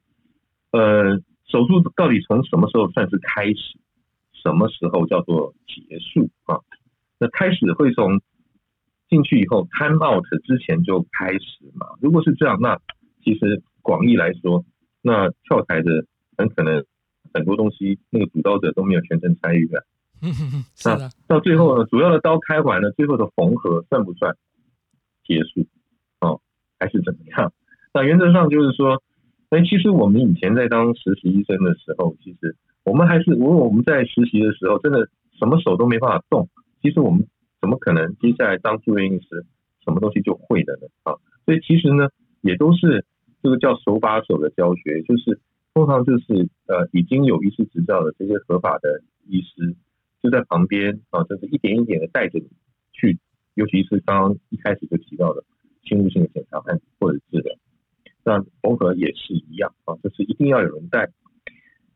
[0.72, 3.80] 呃，手术到底从什么时候算是开始，
[4.32, 6.60] 什么时候叫做结束啊？
[7.18, 8.22] 那开始会从
[9.10, 11.88] 进去以后 time out 之前就开始嘛？
[12.00, 12.80] 如果是这样，那
[13.24, 13.63] 其实。
[13.86, 14.63] 广义来说，
[15.02, 16.06] 那跳台的
[16.38, 16.86] 很可能
[17.34, 19.86] 很多东西，那个主刀者都没有全程参与的。
[20.86, 24.36] 那到最后呢，主要的刀开完了，最后的缝合算不算
[25.26, 25.68] 结束？
[26.22, 26.40] 哦，
[26.80, 27.52] 还是怎么样？
[27.94, 29.02] 那原则上就是说，
[29.50, 35.08] 哎，其实我们以前在当实习医生的时候，其实我们还是，如果我们在实习的时候，真的
[35.38, 36.50] 什么手都没办法动，
[36.82, 37.28] 其实我们
[37.62, 39.46] 怎么可能接下来当住院医师，
[39.84, 40.88] 什么东西就会的呢？
[41.04, 42.10] 啊，所以其实呢，
[42.42, 43.06] 也都是。
[43.44, 45.38] 这个叫手把手的教学，就是
[45.74, 49.76] 通常就是呃已经有医师执照的这些合法的医师
[50.24, 52.48] 就在旁边啊，就是一点一点的带着你
[52.94, 53.20] 去，
[53.54, 55.44] 尤其是刚刚一开始就提到的
[55.84, 57.54] 侵入性的检查和或者治疗，
[58.24, 61.12] 那缝合也是一样啊，就是一定要有人带。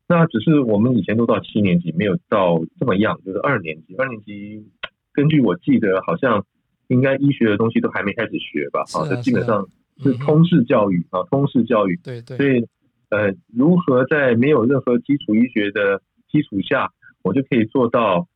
[0.08, 3.96] 那只是我们以前都到七年级，没有到这么样，就是二年级。
[3.96, 4.70] 二年级
[5.14, 6.46] 根据我记得，好像
[6.90, 8.82] 应该医学的东西都还没开始学吧？
[8.94, 9.68] 啊，这基本上。
[10.00, 12.00] 是通识教育啊，通识教育。
[12.04, 12.38] 对对。
[12.38, 12.64] 所以，
[13.10, 16.92] 呃，如何在没有任何基础医学的基础下，
[17.28, 18.28] 我就可以做到，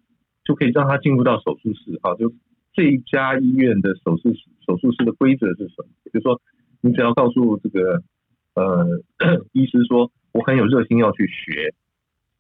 [0.43, 2.13] 就可以让他进入到手术室啊？
[2.15, 2.32] 就
[2.73, 5.88] 这一家医院的手术室，手术室的规则是什么？
[6.06, 6.39] 就是说，
[6.82, 8.04] 你只要告诉这个
[8.54, 8.86] 呃
[9.54, 11.73] 医师说，我很有热心要去学。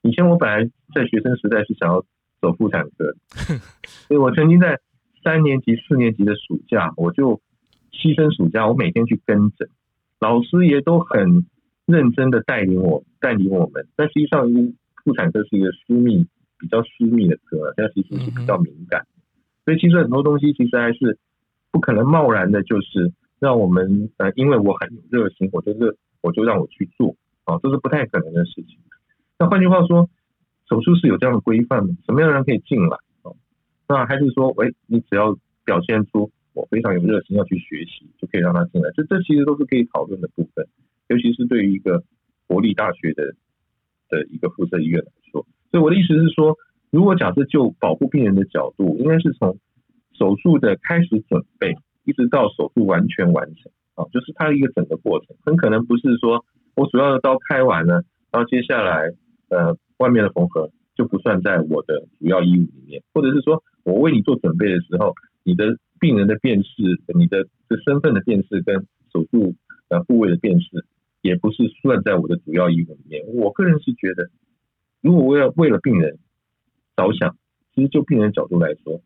[0.03, 2.05] 以前我本来在学生时代是想要
[2.41, 3.15] 走妇产科，
[4.07, 4.79] 所以我曾经在
[5.23, 7.41] 三年级、四年级的暑假，我就。
[7.93, 9.69] 牺牲暑假，我每天去跟诊，
[10.19, 11.45] 老师也都很
[11.85, 13.85] 认真的带领我，带领我们。
[13.95, 14.47] 但实际上，
[15.03, 16.25] 妇产科是一个私密、
[16.61, 19.05] 比较私密的科，但其实是比较敏感，
[19.65, 21.17] 所以其实很多东西其实还是
[21.71, 28.77] 不可能贸然的，就是让我们呃，因为我很有热心，我就热，我就让我去做啊，这是不太可能的事情。
[29.39, 30.09] 那换句话说，
[30.69, 31.97] 手术室有这样的规范吗？
[32.05, 33.33] 什么样的人可以进来啊？
[33.89, 36.31] 那还是说，喂，你只要表现出。
[36.53, 38.91] 我非常有热心要去学习，就可以让他进来。
[38.93, 40.67] 这这其实都是可以讨论的部分，
[41.07, 42.03] 尤其是对于一个
[42.45, 43.33] 国立大学的
[44.09, 45.47] 的一个附设医院来说。
[45.71, 46.57] 所以我的意思是说，
[46.91, 49.57] 如果假设就保护病人的角度，应该是从
[50.13, 56.43] 手术的开始准备，一直到手术完全完成，啊，就是它一个整个过程，很可能不是说
[56.75, 59.11] 我主要的刀开完了，然后接下来
[59.49, 69.55] 呃外面的缝合就不算在我的主要医务里面，或者是说我为你做准备的时候，你的病人的辨识、你的这身份的辨识跟手术
[69.89, 70.85] 呃部位的辨识，
[71.21, 73.23] 也不是算在我的主要医务里面。
[73.33, 74.29] 我个人是觉得，
[75.01, 76.17] 如果我要为了病人
[76.95, 77.35] 着想，
[77.75, 79.01] 其实就病人角度来说。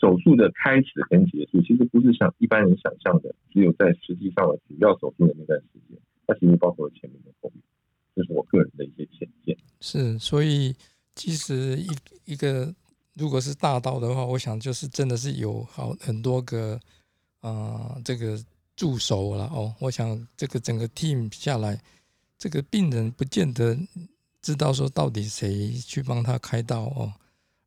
[0.00, 7.62] 手术的开始跟结束，其实不是像一般人想象的，只有在实际上的主要手术的那段时间，它其实包括了前面的后面。
[8.16, 9.54] 这是我个人的一些浅见。
[9.80, 10.74] 是，所以
[11.14, 12.74] 其实一一个
[13.12, 16.80] 如果是大刀的话，我想就是真的是有好很多个
[17.40, 18.42] 啊这个
[18.74, 19.74] 助手了哦。
[19.80, 21.78] 我想这个整个 team 下来，
[22.38, 23.76] 这个病人不见得
[24.42, 27.12] 知道说到底谁去帮他开刀哦，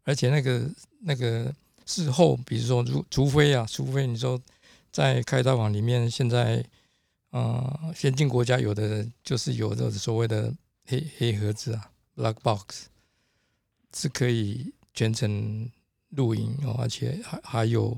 [0.04, 1.54] 而且那个那个。
[1.86, 4.42] 事后，比如说，如除非啊，除非你说
[4.90, 6.64] 在开刀房里面，现在
[7.30, 10.54] 啊，先进国家有的就是有的所谓的
[10.86, 12.86] 黑黑盒子啊，black box，
[13.94, 15.70] 是可以全程
[16.12, 17.98] 录音哦，而且还还有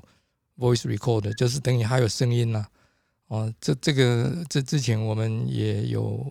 [0.58, 2.66] voice record，就是等于还有声音呐。
[3.28, 6.26] 哦，这这个这之前我们也有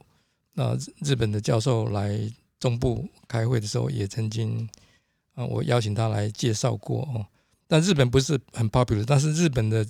[0.55, 2.19] 那，日本的教授来
[2.59, 4.69] 中部开会的时候，也曾经
[5.35, 7.27] 啊，我邀请他来介绍过哦。
[7.67, 9.85] 但日本不是很 popular，但是日本的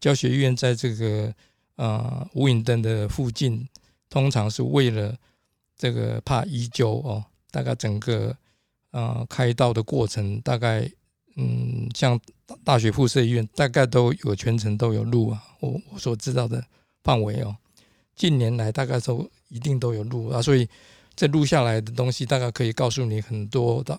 [0.00, 1.32] 教学院在这个
[1.76, 3.68] 呃无影灯的附近，
[4.10, 5.16] 通常是为了
[5.76, 8.36] 这个怕医纠哦，大概整个
[8.90, 10.90] 呃开刀的过程，大概
[11.36, 12.18] 嗯像
[12.64, 16.64] 大学附设医院，大概都有全程都有录啊，我我所知道的
[17.04, 17.56] 范围哦，
[18.16, 20.68] 近年来大概都一定都有录啊，所以
[21.16, 23.98] 这录下来的东西，大概可以告诉你很多的。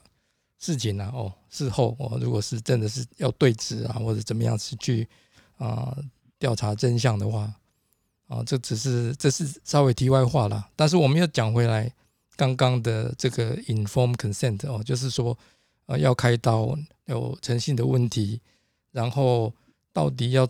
[0.62, 5.08] 事情啊，哦，事后哦，如果是真的是要对质啊，或者怎么样是去
[5.56, 5.98] 啊
[6.38, 7.50] 调查真相的话，
[8.28, 10.70] 啊，这只是这是稍微题外话了。
[10.76, 11.90] 但是我们要讲回来，
[12.36, 15.38] 刚刚的这个 inform consent 哦，就是说
[15.86, 18.42] 啊要开刀有诚信的问题，
[18.92, 19.54] 然后
[19.94, 20.46] 到底要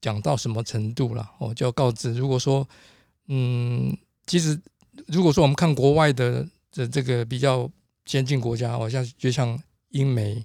[0.00, 2.12] 讲到什么程度了，哦，就要告知。
[2.12, 2.68] 如果说
[3.28, 4.60] 嗯，其实
[5.06, 7.70] 如果说我们看国外的的这个比较。
[8.04, 9.56] 先进国家，好像就像
[9.90, 10.44] 英美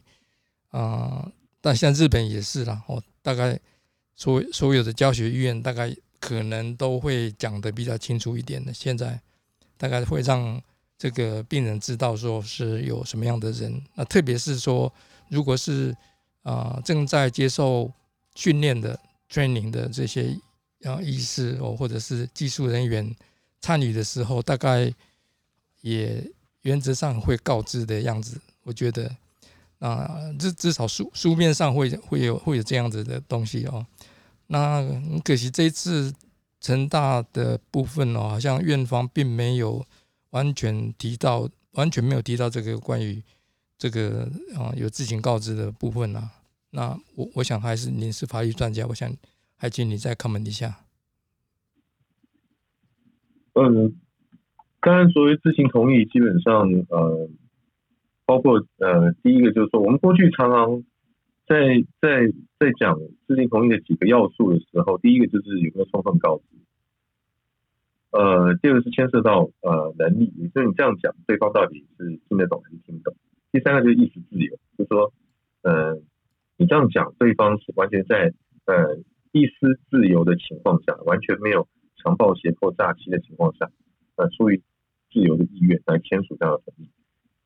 [0.70, 1.28] 啊，
[1.60, 2.84] 但像日本也是啦。
[2.86, 3.60] 哦，大概
[4.16, 8.72] 所所有的教学医院，大概可能都会讲的比较清楚一点的。
[8.72, 9.20] 现在
[9.76, 10.62] 大概会让
[11.00, 13.82] 这个病人知道说是有什么样的人。
[13.96, 14.94] 那特别是说，
[15.28, 15.98] 如果是
[16.44, 17.92] 啊正在接受
[18.36, 18.98] 训练的
[19.32, 20.38] training 的这些
[20.84, 23.16] 啊医师哦，或者是技术人员
[23.62, 24.94] 参与的时候，大概
[25.82, 26.32] 也。
[26.64, 29.10] 原则上会告知的样子，我觉得
[29.80, 33.86] 啊，至至少书书面上会会有会有这样子的东西哦。
[34.48, 36.14] 那很可惜这一次
[36.60, 39.86] 成大的部分哦，好像院方并没有
[40.32, 43.24] 完全提到，完全没有提到这个关于
[43.78, 46.30] 这个啊有自行告知的部分啊。
[46.72, 49.16] 那我我想还是您是法律专家，我想
[49.56, 50.87] 还请你再 comment 一下。
[53.60, 53.96] 嗯。
[54.80, 57.28] 刚才，所谓知情同意，基本上呃，
[58.28, 60.84] 包括呃，第一个就是说，我们过去常常
[61.48, 62.96] 在在在讲
[63.28, 66.44] 知情同意的几个要素的时候，第一个就是有没有充分告知，
[68.12, 73.16] 呃，第二个是牵涉到呃能力，也就是你这样讲，对方到底是听得懂还是听不懂。
[73.52, 75.12] 第三个就是意识自由，就是说，
[75.64, 76.00] 呃，
[76.56, 78.32] 你这样讲，对方是完全在
[78.66, 78.96] 呃
[79.32, 81.68] 意思自由的情况下，完全没有
[82.08, 83.70] 强暴胁迫诈欺的情况下，
[84.16, 84.62] 呃，出于
[85.12, 86.90] 自由的意愿来签署这样的同意。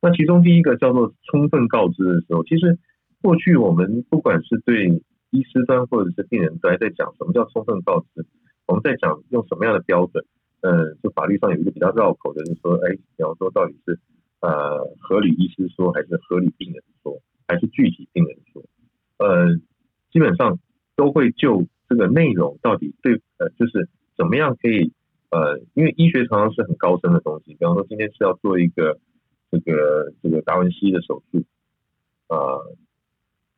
[0.02, 2.78] 那其中第一个叫做充分告知的时候，其实
[3.24, 8.26] 过去我们不管是对医师端或者是病人端在讲什么叫充分告知，
[8.68, 10.24] 我们在讲用什么样的标准？
[10.62, 13.99] 呃，就法律上有一个比较绕口的，就是说，哎，比方说到底是
[14.41, 18.64] 呃合理医师说，还是合理病人说，还是具体病人说？
[19.18, 19.55] 呃，
[20.12, 20.59] 基本上
[20.95, 23.89] 都会就这个内容到底对呃，就是
[24.22, 24.91] 怎么样可以。
[25.32, 28.99] 呃，因为医学常常是很高深的东西，比方说今天是要做一个
[29.49, 31.41] 这个这个达文西的手术，
[32.28, 32.76] 呃，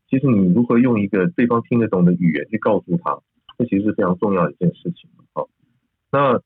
[0.07, 3.19] 其实你如何用一个对方听得懂的语言去告诉他，
[3.57, 5.09] 这其实是非常重要的一件事情。
[5.33, 5.49] 好，
[6.11, 6.39] 那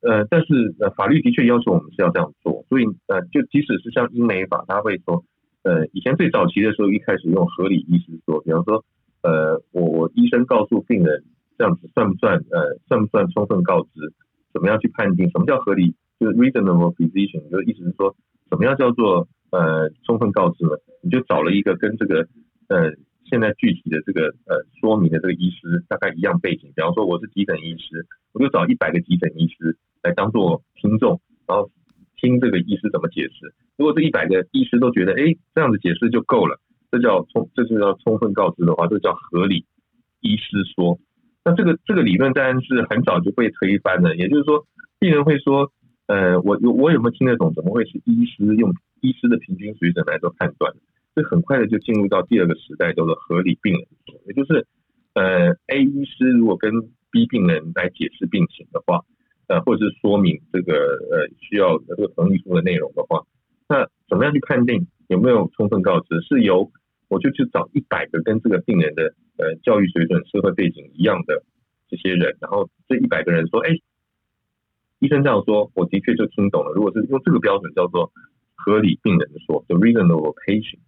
[0.00, 5.24] 呃，但是呃，法律的确要求我们是要这样做，所以呃，就即使是像英美法，他会说，
[5.62, 8.84] 呃，以前最早期的时候，一开始用合理医师说，比方说，
[9.22, 11.22] 呃，我我医生告诉病人
[11.56, 14.12] 这样子算不算呃算不算充分告知？
[14.52, 15.94] 怎么样去判定什么叫合理？
[16.20, 18.14] 就是 reasonable position，就意思是说，
[18.48, 20.78] 怎么样叫做呃充分告知呢？
[21.02, 22.28] 你就找了一个跟这个
[22.68, 22.92] 呃
[23.24, 31.68] 现在具体的这个呃说明的这个医师大概一样背景，比方说我是急诊医师，我就找一百个急诊医师来当做听众，然后
[32.16, 33.52] 听这个医师怎么解释。
[33.76, 36.60] 如果这一百个医师都觉得哎这样子解释就够了，
[36.92, 39.66] 这叫充这是叫充分告知的话，这叫合理
[40.20, 40.98] 医师说。
[41.44, 44.66] 那这个这个理论当然是很早就被推翻了，也就是说
[44.98, 45.70] 病人会说，
[46.06, 47.52] 呃我有我有没有听得懂？
[47.54, 48.72] 怎么会是医师用
[49.02, 50.72] 医师的平均水准来做判断？
[51.14, 54.66] 这很快的就进入到第二个时代，叫做合理病人说，也就是
[55.12, 56.72] 呃 A 医师如果跟
[57.10, 59.04] B 病人来解释病情的话，
[59.46, 63.22] 呃或者是说明这个呃需要这个同意书的内容的话，
[63.68, 66.20] 那怎么样去判定有没有充分告知？
[66.22, 66.72] 是由
[67.14, 71.44] 我就去找一百个跟这个病人的呃教育水准、社会背景一样的
[71.88, 73.78] 这些人，然后这一百个人说，哎，
[74.98, 76.72] 医生这样说，我的确就听懂了。
[76.74, 78.10] 如果是用这个标准叫做
[78.56, 80.80] 合理病人说，the reasonable patient。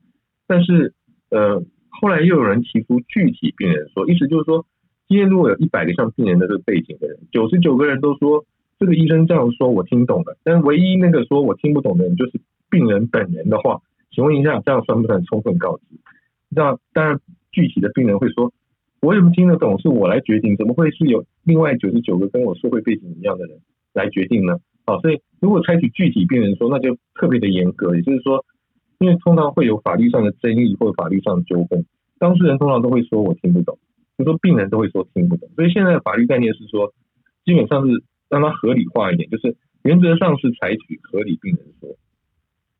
[0.48, 0.94] 但是，
[1.30, 4.66] 呃，后来又有人提出具体病人说，意思就是说，
[5.06, 8.44] 今天如果有一百个像病人的这个背景的人，九十九个人都说
[8.80, 15.84] 这个医生这样说，我听懂了，但唯一那个说我听不懂的人就是病人本人的话，请问一下，这样算不算充分告知？
[16.56, 17.20] 那当然，
[17.52, 18.52] 具体的病人会说，
[19.00, 19.78] 我怎么听得懂？
[19.78, 23.60] 是我来决定，怎么会是有另外九十九个跟我社会背景一样的人
[23.92, 24.58] 来决定呢？
[24.86, 28.44] 好，所以如果采取具体病人说，那就特别的严格，也就是说。
[28.98, 31.84] 因为通常会有法律上的争议或法律上的纠纷，
[32.18, 33.78] 当事人通常都会说我听不懂，
[34.16, 35.50] 就说病人都会说听不懂。
[35.54, 36.94] 所以现在的法律概念是说，
[37.44, 41.90] 基本上是让它合理化一点，就是原则上是采取合理病人说，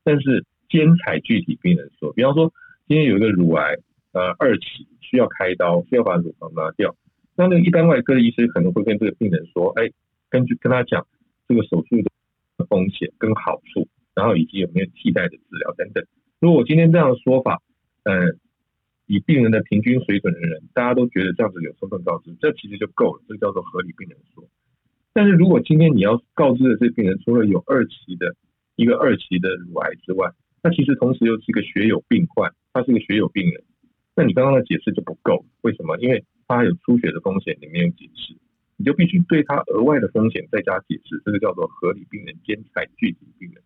[0.04, 2.14] 但是兼采具体病人说。
[2.14, 2.50] 比方说，
[2.88, 3.76] 今天有一个乳癌，
[4.12, 6.94] 呃，二期需要开刀，需要把乳房拿掉，
[7.36, 9.90] 那那个一般外科的医生可能会跟这个病人说，哎，
[10.30, 11.06] 根据跟他讲
[11.48, 13.88] 这个手术的风险跟好处。
[14.16, 16.02] 然后以及有没有替代的治疗等等。
[16.40, 17.60] 如果我今天这样的说法，
[18.04, 18.32] 呃，
[19.04, 24.42] 以病人的平均水准的人，大家都觉得这样子有充分告知，这其实就够了，这叫做合理病人说。
[25.12, 28.34] 但是如果今天你要告知的这病人，除了有二期的
[28.74, 30.32] 一个二期的乳癌之外，
[30.62, 33.64] 那其实同时又是一个血友病患，他是个血友病人，
[34.14, 35.46] 那你刚刚的解释就不够。
[35.62, 35.96] 为什么？
[35.96, 38.36] 因为他有出血的风险，你没有解释，
[38.76, 43.62] 你就必须对他额外的风险再加解释，这个叫做合理病人兼采具体病人。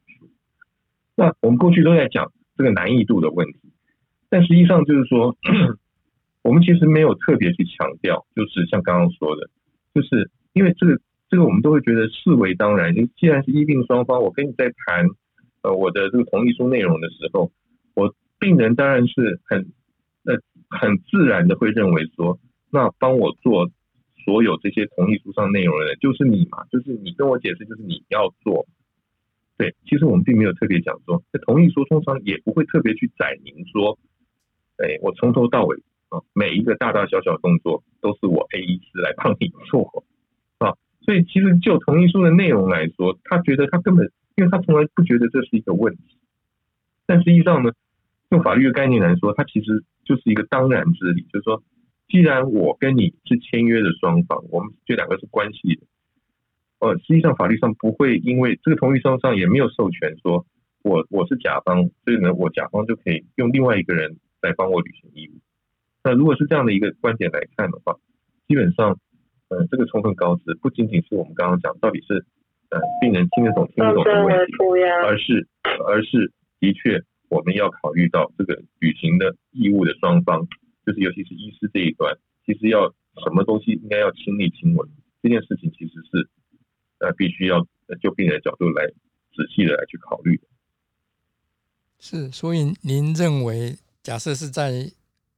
[1.16, 3.58] 那我们过去都在讲这个难易度的问题，
[4.28, 5.36] 但实际上就是说，
[6.42, 9.50] 我们其实没有特别去强调，就是像刚刚说的，
[9.92, 12.94] 就是因为这个这个我们都会觉得视为当然。
[13.18, 15.08] 既然是医病双方，我跟你在谈
[15.62, 17.50] 呃我的这个同意书内容的时候，
[18.41, 19.70] 病人当然是很
[20.24, 20.34] 呃
[20.68, 23.70] 很自然的会认为说，那帮我做
[24.24, 28.66] 所有这些同意书上内容的人就是你嘛，就是你跟我解释，就是你要做。
[29.57, 33.99] 对，其实我们并没有特别讲说，在同意书通常也不会特别去载明说，
[34.78, 35.76] 哎，我从头到尾
[36.09, 40.05] 啊，每一个大大小小动作都是我 A 医师来帮你做
[40.59, 40.72] 啊，
[41.03, 46.16] 所以其实就同意书的内容来说，他觉得他根本，因为他从来不觉得这是一个问题，
[47.05, 47.72] 但实际上呢，
[48.30, 51.62] 用法律的概念来说，它其实就是一个当然之理，就是说，
[52.08, 55.82] 既然我跟你是签约的双方，我们这两个是关系的。
[56.78, 60.46] 呃，实际上法律上不会因为这个同意书上也没有授权说，
[60.82, 65.32] 我我是甲方，所以呢，我甲方就可以用另外一个人来帮我履行义务。
[66.02, 67.96] 那如果是这样的一个观点来看的话，
[68.48, 68.96] 基本上，
[69.48, 72.24] 呃，这个充分告知不仅仅是我们刚刚讲到底是
[72.70, 74.54] 呃病人听得懂听不懂的问题，
[75.04, 75.46] 而是
[75.86, 80.46] 而是的确我们要考虑到这个履行的义务的双方，
[80.84, 82.90] 就是尤其是医师这一端，其实要
[83.24, 84.86] 什么东西应该要亲力亲为，
[85.22, 86.28] 这件事情其实是。
[87.02, 87.66] 呃，必须要
[88.02, 90.42] 就病人的角度来仔细的来去考虑的。
[91.98, 94.92] 是，所以您认为，假设是在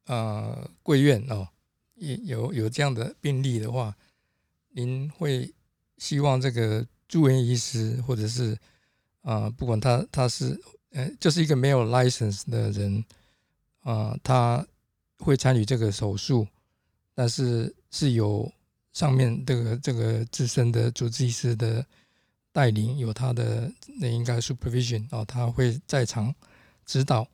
[0.06, 1.46] 呃贵院哦，
[1.94, 3.94] 有有这样的病例的话，
[4.70, 5.54] 您会
[5.98, 8.58] 希望这个住院医师或者是
[9.22, 10.60] 啊，不管他他是
[10.92, 13.04] 呃，就是一个没有 license 的人
[13.82, 14.66] 啊，他
[15.18, 16.46] 会参与这个手术，
[17.14, 18.50] 但是是有。
[18.92, 21.82] 上面这个这个资深的主治医师的
[22.52, 26.34] 带领，有他的那应该 supervision 哦，他会在场
[26.84, 27.26] 指导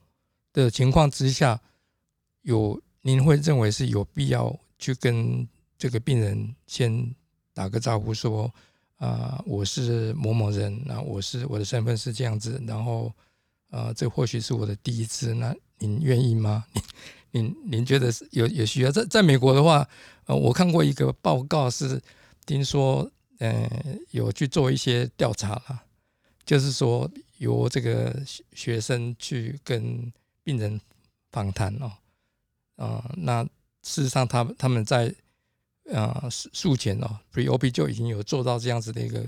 [0.53, 1.59] 的情况之下，
[2.43, 5.45] 有您会认为是有必要去跟
[5.77, 7.13] 这个病人先
[7.53, 8.49] 打个招呼，说
[8.95, 13.11] 啊，我是某某人，那我是我的身份是这样子，然后
[13.69, 16.65] 啊，这或许是我的第一次，那您愿意吗？
[17.31, 18.91] 您您您觉得有有需要？
[18.91, 19.87] 在在美国的话。
[20.25, 21.99] 呃，我看过一个报告，是
[22.45, 23.09] 听说，
[23.39, 23.67] 呃，
[24.11, 25.81] 有去做一些调查了，
[26.45, 27.09] 就是说
[27.39, 28.15] 由这个
[28.53, 30.13] 学生去跟
[30.43, 30.79] 病人
[31.31, 31.91] 访谈哦，
[32.75, 33.43] 啊，那
[33.81, 35.11] 事实上他他们在
[35.85, 39.25] 呃术前哦，pre op 就已经有做到这样子的一个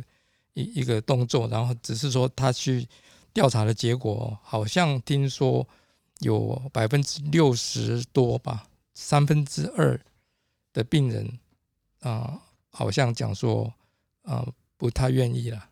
[0.53, 2.87] 一一个动作，然后只是说他去
[3.33, 5.67] 调查的结果，好像听说
[6.19, 9.99] 有百分之六十多吧，三分之二
[10.73, 11.39] 的病人
[12.01, 13.73] 啊，好像讲说
[14.23, 14.45] 啊
[14.77, 15.69] 不太愿意了。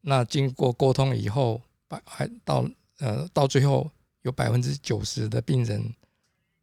[0.00, 2.68] 那经过沟通以后，百还到
[2.98, 3.90] 呃到最后
[4.22, 5.94] 有百分之九十的病人，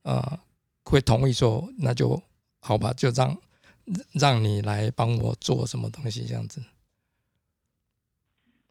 [0.04, 0.40] 呃
[0.84, 2.22] 会同意说，那就
[2.60, 3.38] 好吧，就让
[4.12, 6.62] 让你来帮我做什么东西这样子。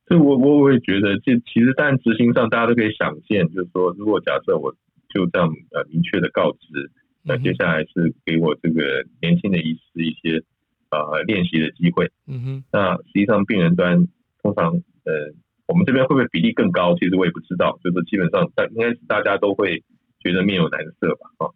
[0.09, 4.75] 所以我我我也觉得，这其实但执行上大家都可以想见，就是说，如果假设我
[5.09, 6.91] 就这样呃明确的告知，
[7.23, 10.43] 那接下来是给我这个年轻的医师一些
[10.91, 12.11] 呃练习的机会。
[12.27, 14.09] 嗯哼，那实际上病人端。
[14.41, 14.73] 通常，
[15.05, 15.35] 呃，
[15.67, 16.95] 我们这边会不会比例更高？
[16.95, 19.83] 其实我也不知道，就是基本上大应该是大家都会
[20.21, 21.51] 觉得面有难色吧，哈，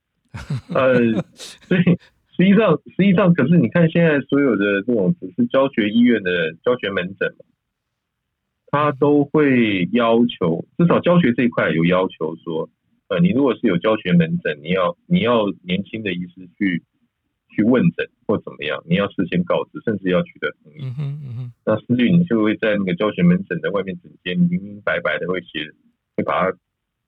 [0.75, 0.95] 呃，
[1.33, 1.83] 所以
[2.37, 7.33] 实际上实际上，可是你看现在所有的这种只是教学医院的教学门诊
[8.73, 12.68] 他都会要求，至少教学这一块有要求说，
[13.07, 16.83] 呃，你如果是有教学门诊，你要你要年轻的医师去。
[17.55, 20.77] 去问诊或怎么样，你要事先告知，甚至要取得同意。
[20.85, 21.53] 嗯哼嗯哼。
[21.66, 25.70] 那思律你就会在那个教学门诊的外面诊间，明明白白的会写，
[26.16, 26.57] 会把它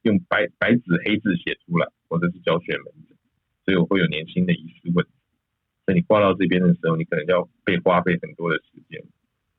[0.03, 3.17] 用白白纸黑字写出来，我这是教学门诊，
[3.65, 5.07] 所以我会有年轻的医师问。
[5.87, 9.03] 那你挂到这边的时候，你可能要被花费很多的时间，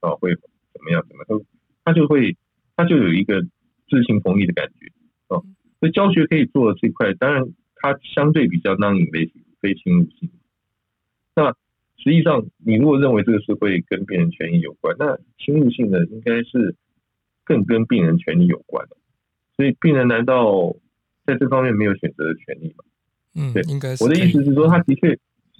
[0.02, 1.04] 啊，会怎么样？
[1.10, 1.44] 怎么都，
[1.86, 2.36] 他就会，
[2.76, 3.42] 他就有一个
[3.88, 4.92] 知情同意的感觉，
[5.30, 5.46] 哦，
[5.80, 10.30] 所以教学可以做的这块，当然它相对比较 non-invasive，非侵入性。
[11.36, 11.52] 那
[11.98, 16.76] 实际上，你如果认为这个是会跟病人权益有关，那侵入性的应该是
[17.44, 18.98] 更跟病人权益有关的。
[19.56, 20.76] 所以，病人难道
[21.26, 22.84] 在这方面没有选择的权利吗？
[23.36, 24.04] 嗯，对，应该是。
[24.04, 25.18] 我的意思是说，他的确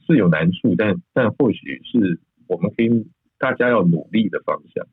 [0.08, 3.08] 是有难处，但但或许是我们可以
[3.38, 4.88] 大家要努力的方向。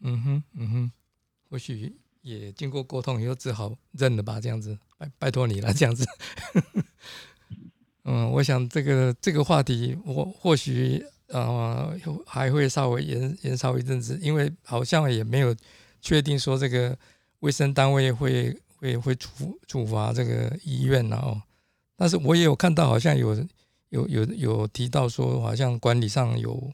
[0.00, 0.92] 嗯哼，嗯哼，
[1.48, 6.06] 或许也经过沟通以后，只好认了吧，这样子，拜拜托你了，这样子。
[8.04, 11.94] 嗯，我想这个这个话题，我或许呃
[12.26, 15.54] 还会稍微延延烧一阵子，因为好像也没有
[16.00, 16.98] 确定说这个
[17.40, 21.42] 卫生单位会会会处处罚这个医院哦。
[21.94, 23.34] 但是我也有看到，好像有
[23.90, 26.72] 有有有提到说，好像管理上有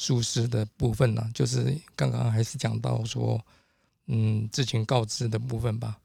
[0.00, 3.38] 舒适的部分呢，就是刚刚还是讲到说，
[4.06, 5.98] 嗯，知情告知的部分吧。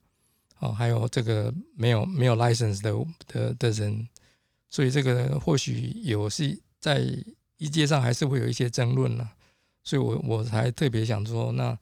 [0.58, 2.92] 哦，还有这个没有没有 license 的
[3.26, 4.06] 的的人。
[4.68, 7.00] 所以这个或许有是在
[7.56, 9.30] 医界上还是会有一些争论呢，
[9.82, 11.78] 所以我我才特别想说，那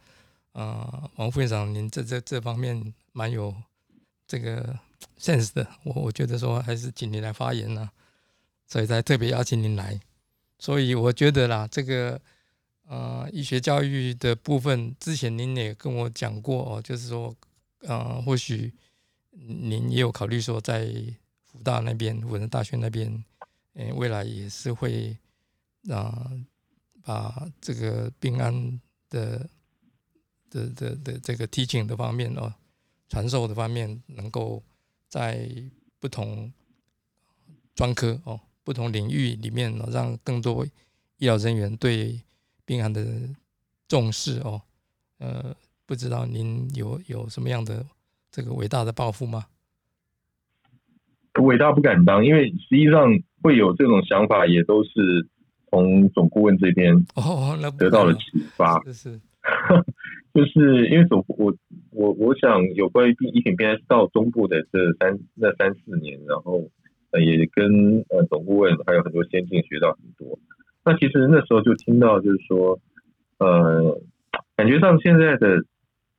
[0.52, 3.52] 啊，王副院长，您这这这方面蛮有
[4.28, 4.78] 这个
[5.18, 7.90] sense 的，我我觉得说还是请您来发言呢，
[8.68, 9.98] 所以才特别邀请您来。
[10.58, 12.20] 所以我觉得啦，这个
[12.86, 17.36] 呃医学教育的部分，之前您也跟我讲过哦，就是说
[17.80, 18.72] 呃或许
[19.30, 21.14] 您也有考虑说在。
[21.54, 23.24] 福大那边，武仁大学那边，
[23.74, 25.16] 嗯，未来也是会
[25.88, 26.28] 啊，
[27.04, 29.48] 把这个病安的
[30.50, 32.52] 的的的这个 teaching 的方面哦，
[33.08, 34.64] 传授的方面，能够
[35.08, 35.48] 在
[36.00, 36.52] 不同
[37.76, 40.64] 专科哦，不同领域里面，让更多
[41.18, 42.20] 医疗人员对
[42.64, 43.04] 病案的
[43.86, 44.62] 重视哦。
[45.18, 45.54] 呃，
[45.86, 47.84] 不知道您有有什么样的
[48.30, 49.46] 这个伟大的抱负吗？
[51.42, 53.08] 伟大不敢当，因为实际上
[53.42, 55.28] 会有这种想法，也都是
[55.68, 58.80] 从总顾问这边哦得到了启发。
[58.92, 59.20] 是，
[60.32, 61.52] 就是因为总我
[61.90, 66.70] 我我想有关于医品边到中部的这三那三四年，然后
[67.20, 70.38] 也跟呃总顾问还有很多先进学到很多。
[70.84, 72.80] 那其实那时候就听到就是说，
[73.38, 74.00] 呃，
[74.56, 75.64] 感觉上现在的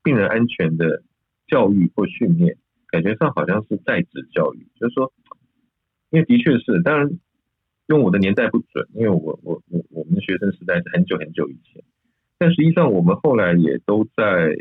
[0.04, 1.04] 病人安全的
[1.48, 2.58] 教育或训练。
[2.88, 5.12] 感觉上好像是在职教育，就是说，
[6.12, 7.10] 因为的确是，当然
[7.88, 11.84] 用我的年代不准，因为我我我我们学生时代是很久很久以前，
[12.38, 14.56] 但实际上我们后来也都在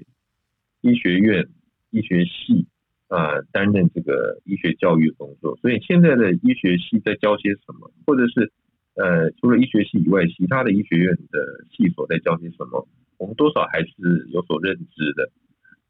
[0.81, 1.49] 医学院、
[1.91, 2.67] 医学系
[3.09, 8.53] 啊担任这个医学教育的工作，所以现在的医学系在教些什么，或者是
[8.95, 12.89] 呃除了医学系以外，其他的医学院的系所在教些什么，
[13.19, 15.31] 我们多少还是有所认知的，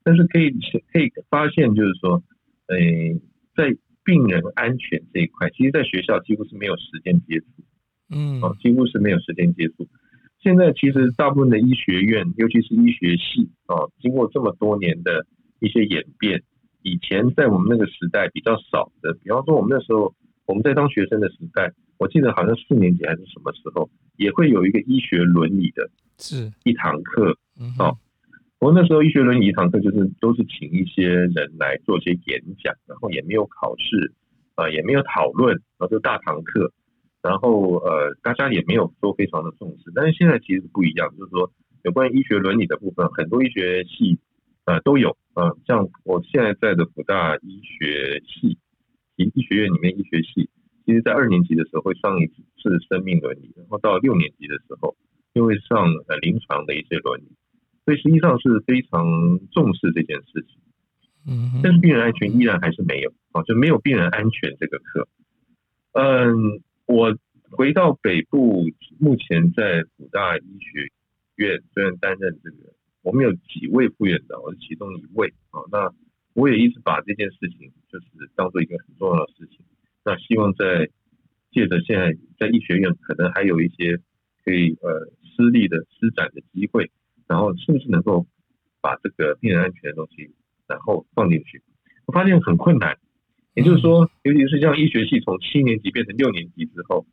[0.02, 0.50] 但是可以
[0.92, 2.22] 可以发现，就是说。
[2.66, 2.78] 呃，
[3.54, 7.46] 在病人安全这一块，其实，在学校几乎是没有时间接触，
[8.08, 9.86] 嗯，哦，几乎是没有时间接触。
[10.40, 15.26] 现在其实大部分的医学院，尤其是医学系，哦，经过这么多年的
[15.60, 16.42] 一些演变，
[16.84, 20.14] 以前在我们那个时代比较少的，比方说我们那时候
[20.46, 27.36] 我们在当学生的时代，我记得好像四年级还是什么时候，也会有一个医学伦理的是一堂课。
[27.58, 27.98] 嗯好
[28.60, 34.12] 我那时候医学伦理一堂课就是都是请一些人来做些演讲，然后也没有考试，
[34.56, 36.72] 呃，也没有讨论，然后就大堂课，
[37.20, 39.92] 然后呃，大家也没有说非常的重视。
[39.94, 41.50] 但是现在其实不一样，就是说
[41.82, 44.18] 有关于医学伦理的部分，很多医学系
[44.64, 48.58] 呃都有，呃，像我现在在的福大医学系，
[49.16, 50.48] 医医学院里面医学系，
[50.86, 54.96] 其实在二年级的时候会上一次生命伦理，然后到六年级的时候
[55.34, 57.28] 又会上呃临床的一些伦理。
[57.84, 59.04] 所以实际上是非常
[59.52, 60.58] 重视这件事情，
[61.28, 65.06] 嗯但是病人安全依然还是没有啊，就没有病人安全这个课。
[65.92, 67.14] 嗯，我
[67.50, 68.64] 回到北部，
[68.98, 70.90] 目前在辅大医学
[71.36, 72.72] 院虽然担任这个，
[73.04, 75.60] 我们有几位副院长，我是其中一位啊。
[75.70, 75.94] 那
[76.32, 79.60] 我也一直把这件事情就是当做一个很重要的事情。
[80.04, 80.88] 那希望在
[81.52, 83.98] 借着现在在医学院可能还有一些
[84.42, 86.90] 可以呃施力的施展的机会。
[87.26, 88.26] 然后是不是能够
[88.82, 90.30] 把这个病人安全的东西，
[90.66, 91.62] 然后放进去？
[92.04, 92.98] 我发现很困难。
[93.54, 97.06] 也就是说，尤其是像医学系从七年级变成六年级之后，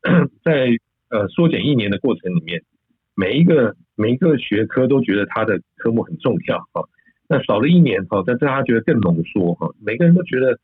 [0.42, 0.78] 在
[1.10, 2.64] 呃缩减一年的过程里面，
[3.14, 6.88] 每一个每一个学科都觉得他的科目很重要哈。
[7.28, 9.70] 那少了一年哈，但是他觉得更浓缩哈。
[9.80, 10.58] 每个人都觉得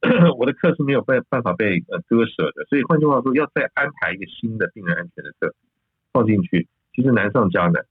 [0.38, 5.54] 我的课是没有办办法被呃割舍的，所以换句话说，要再安排一个新的病人安全的课
[6.12, 7.86] 放进去，其实难上加难。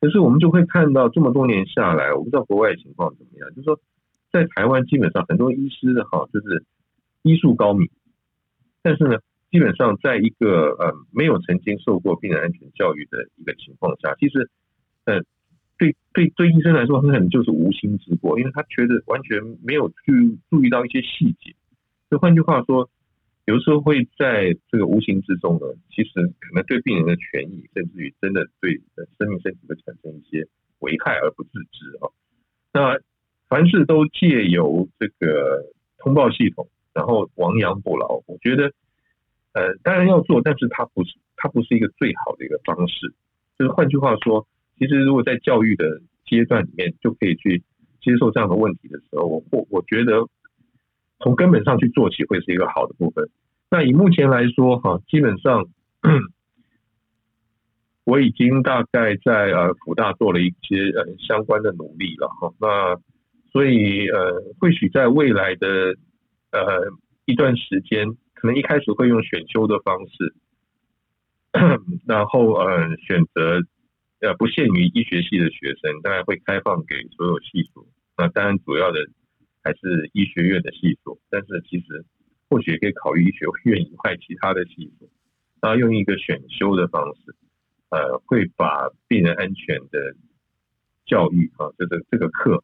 [0.00, 3.48] 可是我们就会看到这么多年下来，我不知道国外情况怎么样。
[3.50, 3.80] 就是说，
[4.30, 6.64] 在台湾基本上很多医师哈，就是
[7.22, 7.88] 医术高明，
[8.82, 9.16] 但是呢，
[9.54, 14.50] 基本上在一个呃没有曾经受过病人安全教育的一个情况下，其实
[15.04, 15.20] 呃
[15.78, 21.54] 对对对医生来说，很可能就是无心之过，因为他觉得完全没有去注意到一些细节。
[22.10, 22.90] 就换句话说。
[23.46, 28.80] 有时候会在这个无形之中呢，其实可能对病人的权益，甚至于真的对
[29.18, 30.48] 生命身体会产生一些
[30.78, 32.08] 危害而不自知啊。
[32.72, 32.98] 那
[33.50, 35.62] 凡事都借由这个
[35.98, 38.72] 通报系统，然后亡羊补牢，我觉得
[39.54, 43.14] 呃当然要做，但是它不是它不是一个最好的一个方式。
[43.58, 44.46] 就是换句话说，
[44.78, 47.62] 其实如果在教育的阶段里面就可以去
[48.02, 50.28] 接受这样的问题的时候，我我我觉得。
[51.20, 53.30] 从根本上去做起会是一个好的部分。
[53.70, 55.64] 那以目前来说，哈，基本上
[58.02, 62.52] 我已经大概在呃福大做了一些呃相关的努力了，哈。
[62.60, 63.00] 那
[63.52, 65.96] 所以呃，或许在未来的
[66.50, 66.92] 呃
[67.24, 68.06] 一段时间，
[68.44, 70.34] 可能一开始会用选修的方式，
[72.04, 73.62] 然后呃选择
[74.20, 77.86] 呃不限于医学系的学生，当然会开放给所有系所。
[78.18, 79.08] 那当然主要的。
[79.66, 82.04] 还是医学院的系所，但是其实
[82.50, 85.08] 或许也可以考虑医学院以外其他的系所，
[85.62, 87.34] 然后用一个选修的方式，
[87.88, 90.14] 呃，会把病人安全的
[91.06, 92.62] 教育啊，这个这个课，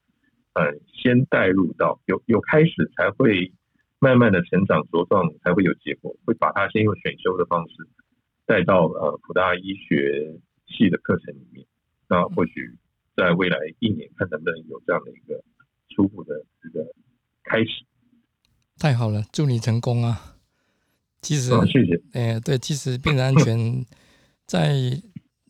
[0.53, 3.51] 嗯，先带入到有有开始，才会
[4.01, 6.17] 慢慢的成长茁壮，才会有结果。
[6.27, 7.75] 会把它先用选修的方式
[8.47, 10.35] 带到呃普大医学
[10.67, 11.65] 系的课程里面，
[12.09, 12.77] 那或许
[13.15, 15.41] 在未来一年看能不能有这样的一个。
[15.93, 16.87] 初步的这个
[17.43, 17.85] 开始，
[18.79, 20.37] 太好了，祝你成功啊！
[21.21, 22.01] 其实，谢谢。
[22.13, 23.85] 哎，对，其实病人安全
[24.47, 24.73] 在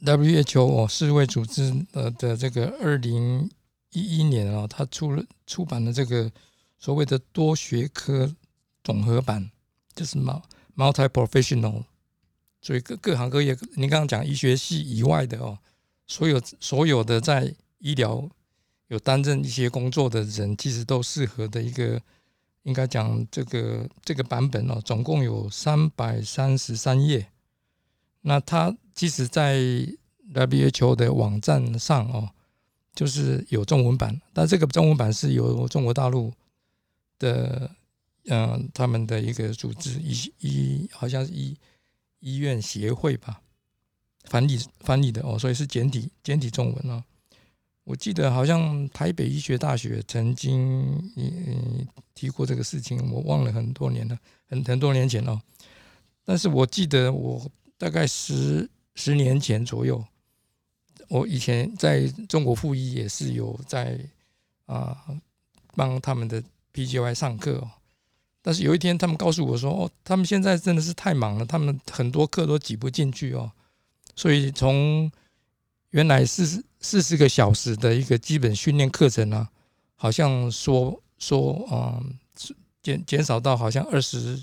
[0.03, 3.51] WHO 世卫组织呃的这个二零
[3.93, 6.33] 一一年啊，他出了出版了这个
[6.79, 8.35] 所谓的多学科
[8.91, 9.51] 总和版，
[9.95, 10.19] 就是
[10.77, 11.85] multi professional，
[12.61, 15.59] 所以各各行各业，您刚刚讲医学系以外的哦，
[16.09, 18.29] 所有所有的在医疗。
[18.89, 22.03] 有担任一些工作的人，其实都适合的一个，
[22.65, 27.29] 应该讲这个这个版本哦，总共有三百三十三页。
[28.23, 29.61] 那它其实，在
[30.35, 32.31] WHO 的网站上哦，
[32.93, 36.33] 就是有中文版，但这个中文版是由中国大陆
[37.21, 37.71] 的，
[38.27, 41.57] 嗯，他们的一个组织医医好像是医
[42.21, 43.41] 医院协会吧，
[44.25, 47.03] 翻译翻译的哦，所以是简体简体中文哦。
[47.85, 50.83] 我记得好像台北医学大学曾经
[51.17, 55.41] 嗯提过这个事情，我忘了很多年了，很很多年前哦。
[56.25, 60.05] 但是我记得我大概十十年前左右，
[61.09, 63.99] 我以前在中国附医也是有在
[64.67, 65.19] 啊
[65.75, 66.41] 帮他们的
[66.75, 67.71] PGY 上课哦。
[68.43, 73.53] 但是有一天他们告诉我说，哦，他们现在真的是太忙了，他们很多课都挤不进去哦，
[74.17, 75.11] 所以从
[75.91, 79.49] 原来四十四十个小时的一个基本训练课程呢，
[79.95, 82.19] 好像说说嗯
[82.83, 84.43] 减减少到好像二十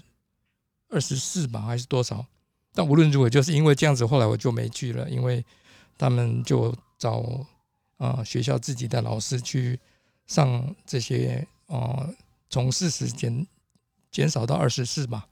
[0.89, 2.25] 二十四吧，还是多少？
[2.73, 5.43] 但无论如何，就是因为这样子，后来我就没去了，因为
[5.97, 7.43] 他们就找
[7.97, 9.79] 啊学校自己的老师去
[10.27, 12.07] 上这些哦，
[12.51, 13.47] 从四十减
[14.17, 15.27] 减少到二十四吧。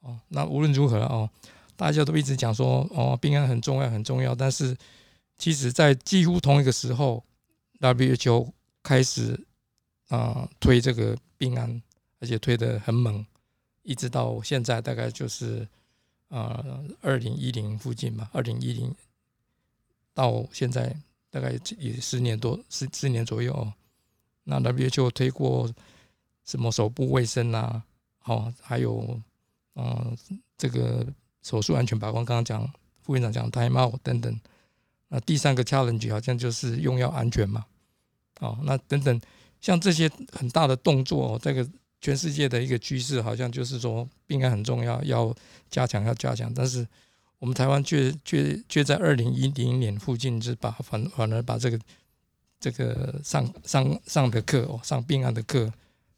[0.00, 1.28] 哦，那无论如何哦，
[1.76, 4.74] 大家都一直讲说哦，病安很重要很重要，但是
[5.36, 7.22] 其实在几乎同一个时候
[7.80, 8.50] ，WHO
[8.82, 9.38] 开始
[10.08, 11.82] 啊推这个病安，
[12.18, 13.26] 而且推的很猛，
[13.82, 15.68] 一直到现在大概就是
[16.28, 16.64] 啊
[17.02, 18.94] 二零一零附近吧，二零一零
[20.14, 20.96] 到现在
[21.28, 23.70] 大概也十年多十十年左右。
[24.44, 25.70] 那 WHO 推过
[26.42, 27.82] 什么手部卫生啊，
[28.24, 29.20] 好，还有。
[29.76, 30.16] 嗯，
[30.56, 31.04] 这个
[31.42, 32.72] 手术安全把关，刚刚讲
[33.02, 34.40] 副院长讲 time out 等等。
[35.08, 37.66] 那第三个 challenge 好像就是用药安全嘛。
[38.38, 39.20] 哦，那等等，
[39.60, 41.68] 像这些很大的动作，这个
[42.00, 45.34] 全世界的一个趋势，好像就是说病案很重要，要
[45.68, 46.54] 加强，要加强。
[46.54, 46.86] 但是
[47.40, 51.80] 我们台湾却却却在二零一零年附近，是把反反而把这个
[52.60, 55.72] 这个上上上的课哦，上病案的课，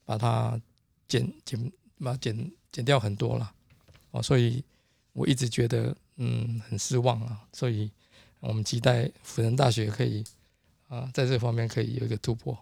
[0.04, 0.60] 把它
[1.08, 2.52] 减减把减。
[2.72, 3.54] 减掉很多了，
[4.10, 4.62] 哦，所以
[5.14, 7.90] 我一直觉得嗯很失望啊，所以
[8.38, 10.22] 我们期待辅仁大学可以
[10.88, 12.58] 啊在这方面可以有一个突破。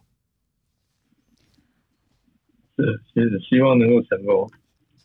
[2.76, 4.48] 是，其实希望能够成功。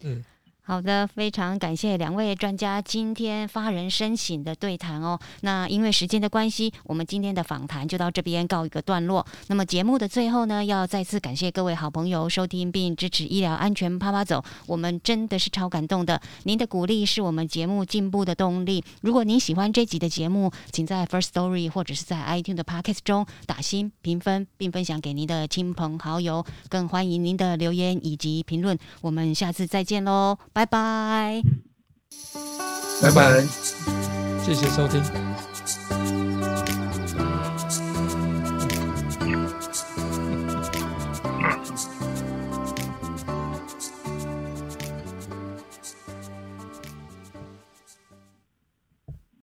[0.01, 0.23] 嗯。
[0.69, 5.19] 好的，非常感谢两位专家今天发人深省的对谈哦。
[5.41, 9.25] 那因为时间的关系，我们今天的访谈就到这边告一个段落。
[9.47, 16.21] 那么节目的最后呢，要再次感谢各位好朋友收听并支持医疗安全啪啪走，我们真的是超感动的。
[16.43, 18.83] 您的鼓励是我们节目进步的动力。
[19.01, 26.45] 如果您喜欢这集的节目，请在 First Story 或者是在 iTunes 的 Podcast 中打新评分，并分享给您的亲朋好友。
[26.69, 28.77] 更欢迎您的留言以及评论。
[29.01, 30.37] 我们下次再见喽。
[30.59, 31.41] 拜拜。
[33.01, 33.41] 拜拜。
[34.43, 36.28] 谢谢收听。